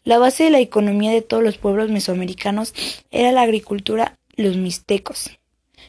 La 0.02 0.18
base 0.18 0.44
de 0.44 0.50
la 0.50 0.60
economía 0.60 1.10
de 1.12 1.20
todos 1.20 1.42
los 1.42 1.58
pueblos 1.58 1.90
mesoamericanos 1.90 2.72
era 3.10 3.32
la 3.32 3.42
agricultura. 3.42 4.16
Los 4.34 4.56
mixtecos, 4.56 5.38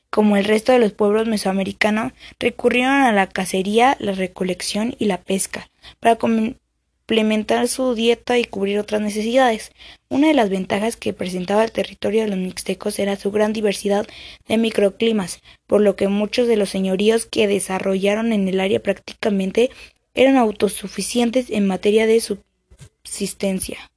como 0.09 0.35
el 0.35 0.43
resto 0.43 0.73
de 0.73 0.79
los 0.79 0.91
pueblos 0.91 1.27
mesoamericanos, 1.27 2.11
recurrieron 2.37 2.93
a 2.93 3.13
la 3.13 3.27
cacería, 3.27 3.95
la 3.99 4.11
recolección 4.11 4.95
y 4.99 5.05
la 5.05 5.21
pesca 5.21 5.69
para 6.01 6.17
complementar 6.17 7.69
su 7.69 7.95
dieta 7.95 8.37
y 8.37 8.43
cubrir 8.43 8.79
otras 8.79 8.99
necesidades. 8.99 9.71
Una 10.09 10.27
de 10.27 10.33
las 10.33 10.49
ventajas 10.49 10.97
que 10.97 11.13
presentaba 11.13 11.63
el 11.63 11.71
territorio 11.71 12.23
de 12.23 12.27
los 12.27 12.39
mixtecos 12.39 12.99
era 12.99 13.15
su 13.15 13.31
gran 13.31 13.53
diversidad 13.53 14.05
de 14.49 14.57
microclimas, 14.57 15.39
por 15.67 15.79
lo 15.79 15.95
que 15.95 16.09
muchos 16.09 16.49
de 16.49 16.57
los 16.57 16.69
señoríos 16.69 17.25
que 17.25 17.47
desarrollaron 17.47 18.33
en 18.33 18.49
el 18.49 18.59
área 18.59 18.83
prácticamente 18.83 19.71
eran 20.13 20.35
autosuficientes 20.35 21.49
en 21.49 21.67
materia 21.67 22.05
de 22.07 22.19
subsistencia. 22.19 23.90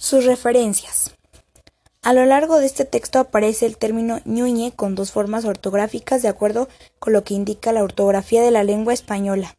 Sus 0.00 0.24
referencias. 0.24 1.14
A 2.00 2.14
lo 2.14 2.24
largo 2.24 2.58
de 2.58 2.64
este 2.64 2.86
texto 2.86 3.18
aparece 3.18 3.66
el 3.66 3.76
término 3.76 4.20
ñuñe 4.24 4.72
con 4.74 4.94
dos 4.94 5.12
formas 5.12 5.44
ortográficas 5.44 6.22
de 6.22 6.28
acuerdo 6.28 6.70
con 6.98 7.12
lo 7.12 7.22
que 7.22 7.34
indica 7.34 7.70
la 7.70 7.84
ortografía 7.84 8.40
de 8.40 8.50
la 8.50 8.64
lengua 8.64 8.94
española. 8.94 9.58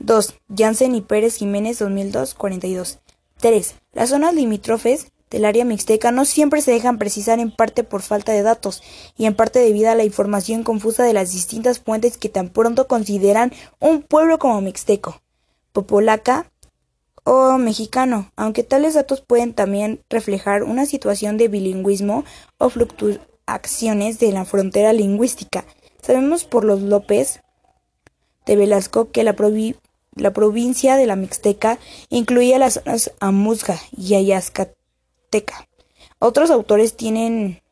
2. 0.00 0.34
Jansen 0.54 0.94
y 0.94 1.00
Pérez 1.00 1.36
Jiménez 1.36 1.78
2002 1.78 2.34
42. 2.34 2.98
3. 3.38 3.74
Las 3.94 4.10
zonas 4.10 4.34
limítrofes 4.34 5.06
del 5.30 5.46
área 5.46 5.64
mixteca 5.64 6.12
no 6.12 6.26
siempre 6.26 6.60
se 6.60 6.72
dejan 6.72 6.98
precisar 6.98 7.38
en 7.38 7.56
parte 7.56 7.82
por 7.82 8.02
falta 8.02 8.32
de 8.32 8.42
datos 8.42 8.82
y 9.16 9.24
en 9.24 9.34
parte 9.34 9.60
debido 9.60 9.90
a 9.90 9.94
la 9.94 10.04
información 10.04 10.64
confusa 10.64 11.02
de 11.04 11.14
las 11.14 11.32
distintas 11.32 11.78
fuentes 11.78 12.18
que 12.18 12.28
tan 12.28 12.50
pronto 12.50 12.86
consideran 12.88 13.54
un 13.78 14.02
pueblo 14.02 14.38
como 14.38 14.60
mixteco, 14.60 15.22
popolaca 15.72 16.52
o 17.24 17.58
mexicano, 17.58 18.30
aunque 18.36 18.62
tales 18.62 18.94
datos 18.94 19.20
pueden 19.20 19.54
también 19.54 20.02
reflejar 20.08 20.62
una 20.62 20.86
situación 20.86 21.36
de 21.36 21.48
bilingüismo 21.48 22.24
o 22.58 22.70
fluctuaciones 22.70 24.18
de 24.18 24.32
la 24.32 24.44
frontera 24.44 24.92
lingüística. 24.92 25.64
Sabemos 26.02 26.44
por 26.44 26.64
los 26.64 26.80
López 26.80 27.40
de 28.46 28.56
Velasco 28.56 29.10
que 29.10 29.24
la 29.24 29.34
la 30.16 30.32
provincia 30.32 30.96
de 30.96 31.06
la 31.06 31.16
Mixteca 31.16 31.78
incluía 32.08 32.58
las 32.58 32.74
zonas 32.74 33.12
Amuzga 33.20 33.78
y 33.96 34.14
Ayascateca. 34.14 35.68
Otros 36.18 36.50
autores 36.50 36.96
tienen 36.96 37.62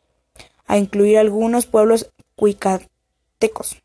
a 0.67 0.79
incluir 0.79 1.19
algunos 1.19 1.67
pueblos 1.67 2.11
cuicatecos. 2.37 3.83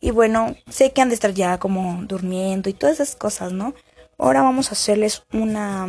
Y 0.00 0.10
bueno, 0.10 0.56
sé 0.70 0.92
que 0.92 1.00
han 1.00 1.08
de 1.08 1.14
estar 1.14 1.32
ya 1.32 1.58
como 1.58 2.02
durmiendo 2.04 2.68
y 2.68 2.74
todas 2.74 3.00
esas 3.00 3.16
cosas, 3.16 3.52
¿no? 3.52 3.74
Ahora 4.18 4.42
vamos 4.42 4.68
a 4.68 4.72
hacerles 4.72 5.22
una... 5.32 5.88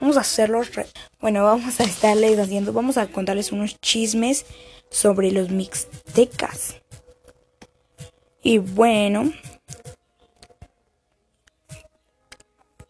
Vamos 0.00 0.16
a 0.16 0.20
hacerlos... 0.20 0.70
Bueno, 1.20 1.44
vamos 1.44 1.80
a 1.80 1.84
estarles 1.84 2.38
haciendo... 2.38 2.72
Vamos 2.72 2.96
a 2.96 3.06
contarles 3.08 3.52
unos 3.52 3.80
chismes 3.80 4.44
sobre 4.90 5.32
los 5.32 5.50
mixtecas. 5.50 6.76
Y 8.42 8.58
bueno, 8.58 9.32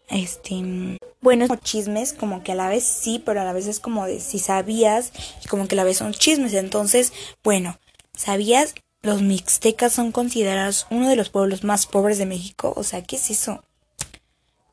Este. 0.08 0.97
Bueno, 1.20 1.46
chismes, 1.56 2.12
como 2.12 2.42
que 2.42 2.52
a 2.52 2.54
la 2.54 2.68
vez 2.68 2.84
sí, 2.84 3.22
pero 3.24 3.40
a 3.40 3.44
la 3.44 3.52
vez 3.52 3.66
es 3.66 3.80
como 3.80 4.06
de 4.06 4.20
si 4.20 4.38
sabías, 4.38 5.12
y 5.44 5.48
como 5.48 5.66
que 5.66 5.74
a 5.74 5.76
la 5.76 5.84
vez 5.84 5.98
son 5.98 6.12
chismes. 6.12 6.54
Entonces, 6.54 7.12
bueno, 7.42 7.78
¿sabías? 8.14 8.74
Los 9.02 9.22
mixtecas 9.22 9.92
son 9.92 10.12
considerados 10.12 10.86
uno 10.90 11.08
de 11.08 11.16
los 11.16 11.30
pueblos 11.30 11.64
más 11.64 11.86
pobres 11.86 12.18
de 12.18 12.26
México. 12.26 12.72
O 12.76 12.82
sea, 12.82 13.02
¿qué 13.02 13.16
es 13.16 13.30
eso? 13.30 13.62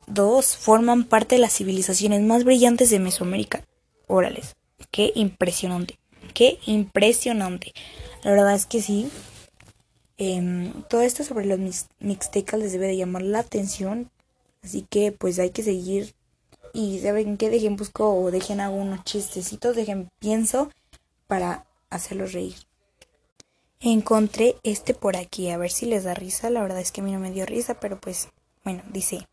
Dos, 0.06 0.56
forman 0.56 1.04
parte 1.04 1.36
de 1.36 1.40
las 1.40 1.52
civilizaciones 1.52 2.22
más 2.22 2.44
brillantes 2.44 2.90
de 2.90 2.98
Mesoamérica. 3.00 3.64
Órales, 4.06 4.54
qué 4.90 5.12
impresionante, 5.14 5.98
qué 6.32 6.58
impresionante. 6.66 7.72
La 8.22 8.30
verdad 8.30 8.54
es 8.54 8.66
que 8.66 8.82
sí. 8.82 9.10
Em, 10.18 10.72
todo 10.84 11.02
esto 11.02 11.24
sobre 11.24 11.44
los 11.44 11.58
mixtecas 11.98 12.58
les 12.58 12.72
debe 12.72 12.86
de 12.86 12.96
llamar 12.96 13.22
la 13.22 13.40
atención. 13.40 14.10
Así 14.62 14.82
que 14.88 15.12
pues 15.12 15.38
hay 15.38 15.50
que 15.50 15.62
seguir. 15.62 16.14
Y 16.76 16.98
saben 16.98 17.38
que 17.38 17.48
dejen 17.48 17.76
busco 17.76 18.14
o 18.14 18.30
dejen 18.30 18.60
algunos 18.60 19.02
chistecitos, 19.02 19.74
dejen 19.74 20.10
pienso 20.18 20.70
para 21.26 21.64
hacerlos 21.88 22.34
reír. 22.34 22.54
Encontré 23.80 24.56
este 24.62 24.92
por 24.92 25.16
aquí, 25.16 25.48
a 25.48 25.56
ver 25.56 25.70
si 25.70 25.86
les 25.86 26.04
da 26.04 26.12
risa. 26.12 26.50
La 26.50 26.60
verdad 26.60 26.80
es 26.80 26.92
que 26.92 27.00
a 27.00 27.04
mí 27.04 27.12
no 27.12 27.18
me 27.18 27.30
dio 27.30 27.46
risa, 27.46 27.80
pero 27.80 27.98
pues 27.98 28.28
bueno, 28.62 28.82
dice. 28.92 29.26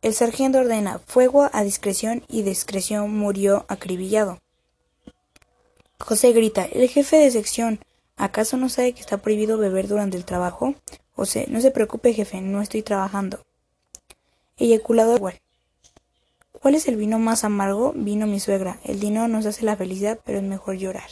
El 0.00 0.14
sargento 0.14 0.60
ordena 0.60 1.00
fuego 1.00 1.50
a 1.52 1.62
discreción 1.64 2.24
y 2.28 2.40
discreción 2.40 3.14
murió 3.14 3.66
acribillado. 3.68 4.38
José 6.00 6.32
grita, 6.32 6.64
el 6.64 6.88
jefe 6.88 7.18
de 7.18 7.30
sección, 7.30 7.80
¿acaso 8.16 8.56
no 8.56 8.70
sabe 8.70 8.94
que 8.94 9.00
está 9.00 9.18
prohibido 9.18 9.58
beber 9.58 9.86
durante 9.86 10.16
el 10.16 10.24
trabajo? 10.24 10.74
José, 11.12 11.44
no 11.50 11.60
se 11.60 11.72
preocupe, 11.72 12.14
jefe, 12.14 12.40
no 12.40 12.62
estoy 12.62 12.80
trabajando. 12.80 13.45
Eyaculador 14.58 15.18
igual. 15.18 15.40
¿Cuál 16.60 16.74
es 16.74 16.88
el 16.88 16.96
vino 16.96 17.18
más 17.18 17.44
amargo? 17.44 17.92
Vino 17.94 18.26
mi 18.26 18.40
suegra. 18.40 18.80
El 18.84 18.98
dinero 18.98 19.28
nos 19.28 19.46
hace 19.46 19.64
la 19.64 19.76
felicidad, 19.76 20.18
pero 20.24 20.38
es 20.38 20.44
mejor 20.44 20.76
llorar. 20.76 21.10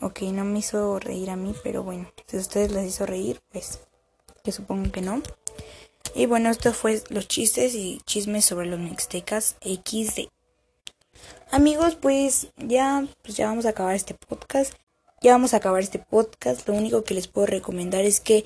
Ok, 0.00 0.22
no 0.22 0.44
me 0.44 0.58
hizo 0.58 0.98
reír 0.98 1.30
a 1.30 1.36
mí, 1.36 1.54
pero 1.62 1.82
bueno, 1.82 2.10
si 2.26 2.36
a 2.36 2.40
ustedes 2.40 2.72
les 2.72 2.86
hizo 2.86 3.06
reír, 3.06 3.40
pues 3.52 3.80
que 4.42 4.52
supongo 4.52 4.90
que 4.90 5.02
no. 5.02 5.22
Y 6.14 6.26
bueno, 6.26 6.50
esto 6.50 6.72
fue 6.72 7.02
los 7.10 7.28
chistes 7.28 7.74
y 7.74 8.00
chismes 8.04 8.44
sobre 8.44 8.66
los 8.66 8.78
mixtecas 8.78 9.56
XD. 9.62 10.28
Amigos, 11.50 11.96
pues 11.96 12.48
ya, 12.56 13.06
pues 13.22 13.36
ya 13.36 13.46
vamos 13.46 13.66
a 13.66 13.70
acabar 13.70 13.94
este 13.94 14.14
podcast. 14.14 14.74
Ya 15.22 15.32
vamos 15.32 15.54
a 15.54 15.58
acabar 15.58 15.80
este 15.80 15.98
podcast. 15.98 16.68
Lo 16.68 16.74
único 16.74 17.04
que 17.04 17.14
les 17.14 17.28
puedo 17.28 17.46
recomendar 17.46 18.04
es 18.04 18.20
que 18.20 18.44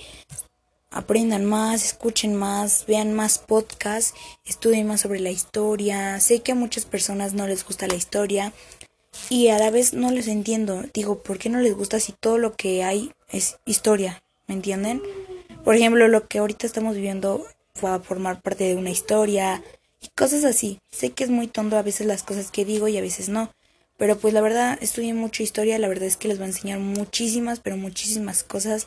aprendan 0.91 1.45
más, 1.45 1.85
escuchen 1.85 2.35
más, 2.35 2.85
vean 2.87 3.13
más 3.13 3.39
podcasts, 3.39 4.15
estudien 4.45 4.87
más 4.87 5.03
sobre 5.03 5.21
la 5.21 5.31
historia. 5.31 6.21
Sé 6.21 6.41
que 6.41 6.53
a 6.53 6.57
muchas 6.57 6.85
personas 6.85 7.35
no 7.35 7.47
les 7.47 7.65
gusta 7.65 7.87
la 7.87 7.95
historia 7.95 8.53
y 9.31 9.49
a 9.49 9.59
la 9.59 9.71
vez 9.71 9.93
no 9.93 10.11
les 10.11 10.29
entiendo. 10.29 10.85
Digo, 10.95 11.23
¿por 11.23 11.39
qué 11.39 11.49
no 11.49 11.61
les 11.61 11.75
gusta 11.75 12.01
si 12.01 12.13
todo 12.13 12.39
lo 12.39 12.55
que 12.57 12.85
hay 12.85 13.13
es 13.31 13.59
historia? 13.67 14.23
¿Me 14.47 14.55
entienden? 14.55 15.03
Por 15.65 15.75
ejemplo, 15.75 16.09
lo 16.09 16.27
que 16.29 16.39
ahorita 16.39 16.67
estamos 16.67 16.95
viviendo 16.95 17.47
va 17.85 17.95
a 17.95 18.01
formar 18.01 18.41
parte 18.41 18.65
de 18.65 18.77
una 18.77 18.91
historia 18.91 19.63
y 20.01 20.09
cosas 20.09 20.45
así. 20.45 20.81
Sé 20.91 21.11
que 21.11 21.25
es 21.25 21.31
muy 21.31 21.49
tonto 21.49 21.77
a 21.77 21.83
veces 21.83 22.07
las 22.07 22.23
cosas 22.23 22.51
que 22.51 22.65
digo 22.65 22.89
y 22.89 22.97
a 22.97 23.03
veces 23.03 23.29
no. 23.29 23.53
Pero 23.99 24.17
pues 24.17 24.33
la 24.33 24.41
verdad 24.41 24.79
estudié 24.81 25.13
mucha 25.13 25.43
historia, 25.43 25.79
la 25.79 25.89
verdad 25.89 26.07
es 26.07 26.17
que 26.17 26.29
les 26.29 26.39
va 26.39 26.45
a 26.45 26.49
enseñar 26.49 26.79
muchísimas, 26.79 27.59
pero 27.61 27.77
muchísimas 27.77 28.45
cosas. 28.45 28.87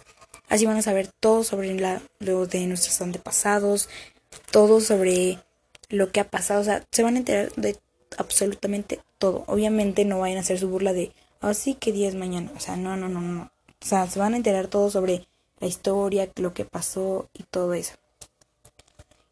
Así 0.52 0.66
van 0.66 0.76
a 0.76 0.82
saber 0.82 1.08
todo 1.08 1.46
sobre 1.46 1.74
la, 1.76 2.02
de 2.20 2.68
nuestros 2.68 3.02
antepasados, 3.02 3.88
todo 4.52 4.82
sobre 4.82 5.40
lo 5.88 6.12
que 6.12 6.20
ha 6.20 6.30
pasado, 6.30 6.60
o 6.60 6.64
sea, 6.66 6.86
se 6.92 7.04
van 7.04 7.16
a 7.16 7.20
enterar 7.20 7.54
de 7.54 7.78
absolutamente 8.18 9.00
todo. 9.18 9.46
Obviamente 9.48 10.04
no 10.04 10.20
vayan 10.20 10.40
a 10.40 10.42
hacer 10.42 10.60
su 10.60 10.68
burla 10.68 10.92
de, 10.92 11.14
así 11.40 11.72
ah, 11.72 11.78
que 11.80 11.94
día 11.94 12.10
es 12.10 12.16
mañana, 12.16 12.52
o 12.54 12.60
sea, 12.60 12.76
no, 12.76 12.98
no, 12.98 13.08
no, 13.08 13.22
no. 13.22 13.44
O 13.44 13.86
sea, 13.86 14.10
se 14.10 14.20
van 14.20 14.34
a 14.34 14.38
enterar 14.38 14.68
todo 14.68 14.92
sobre 14.92 15.26
la 15.62 15.68
historia, 15.68 16.30
lo 16.36 16.54
que 16.54 16.66
pasó 16.66 17.30
y 17.34 17.44
todo 17.44 17.74
eso. 17.74 17.94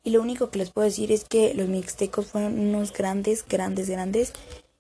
Y 0.06 0.12
lo 0.12 0.22
único 0.22 0.50
que 0.50 0.60
les 0.60 0.72
puedo 0.72 0.86
decir 0.86 1.12
es 1.12 1.26
que 1.26 1.54
los 1.54 1.68
mixtecos 1.68 2.28
fueron 2.28 2.58
unos 2.58 2.94
grandes, 2.94 3.46
grandes, 3.46 3.90
grandes. 3.90 4.32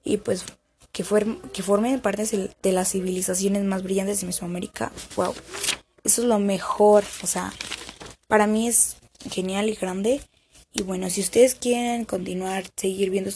Y 0.05 0.15
pues 0.15 0.45
que, 0.93 1.03
que 1.51 1.63
formen 1.63 1.99
parte 1.99 2.53
de 2.63 2.71
las 2.71 2.91
civilizaciones 2.91 3.65
más 3.65 3.83
brillantes 3.83 4.21
de 4.21 4.27
Mesoamérica. 4.27 4.93
¡Wow! 5.17 5.35
Eso 6.03 6.21
es 6.21 6.27
lo 6.27 6.39
mejor. 6.39 7.03
O 7.23 7.27
sea, 7.27 7.53
para 8.27 8.47
mí 8.47 8.67
es 8.67 8.97
genial 9.29 9.69
y 9.69 9.75
grande. 9.75 10.21
Y 10.71 10.83
bueno, 10.83 11.09
si 11.09 11.21
ustedes 11.21 11.55
quieren 11.55 12.05
continuar, 12.05 12.65
seguir 12.75 13.09
viendo 13.09 13.31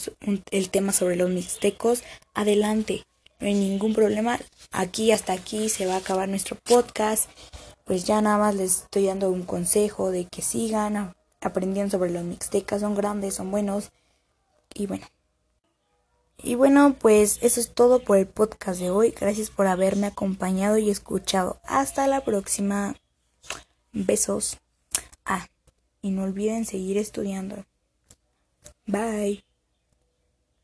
el 0.50 0.70
tema 0.70 0.92
sobre 0.92 1.16
los 1.16 1.30
mixtecos, 1.30 2.02
adelante. 2.32 3.04
No 3.40 3.48
hay 3.48 3.54
ningún 3.54 3.92
problema. 3.92 4.38
Aquí 4.70 5.10
hasta 5.10 5.32
aquí 5.32 5.68
se 5.68 5.86
va 5.86 5.94
a 5.94 5.98
acabar 5.98 6.28
nuestro 6.28 6.56
podcast. 6.56 7.28
Pues 7.84 8.04
ya 8.04 8.20
nada 8.22 8.38
más 8.38 8.54
les 8.54 8.82
estoy 8.82 9.06
dando 9.06 9.30
un 9.30 9.42
consejo 9.42 10.10
de 10.10 10.26
que 10.26 10.42
sigan 10.42 11.14
aprendiendo 11.40 11.90
sobre 11.90 12.10
los 12.10 12.24
mixtecas, 12.24 12.80
son 12.80 12.94
grandes, 12.94 13.34
son 13.34 13.50
buenos 13.50 13.90
y 14.74 14.86
bueno. 14.86 15.06
Y 16.42 16.56
bueno, 16.56 16.96
pues 16.98 17.38
eso 17.42 17.60
es 17.60 17.74
todo 17.74 18.00
por 18.00 18.18
el 18.18 18.26
podcast 18.26 18.80
de 18.80 18.90
hoy. 18.90 19.14
Gracias 19.18 19.50
por 19.50 19.66
haberme 19.66 20.06
acompañado 20.06 20.78
y 20.78 20.90
escuchado. 20.90 21.60
Hasta 21.64 22.06
la 22.06 22.24
próxima. 22.24 22.96
Besos. 23.92 24.58
Ah, 25.24 25.46
y 26.02 26.10
no 26.10 26.24
olviden 26.24 26.64
seguir 26.64 26.98
estudiando. 26.98 27.64
Bye. 28.86 29.44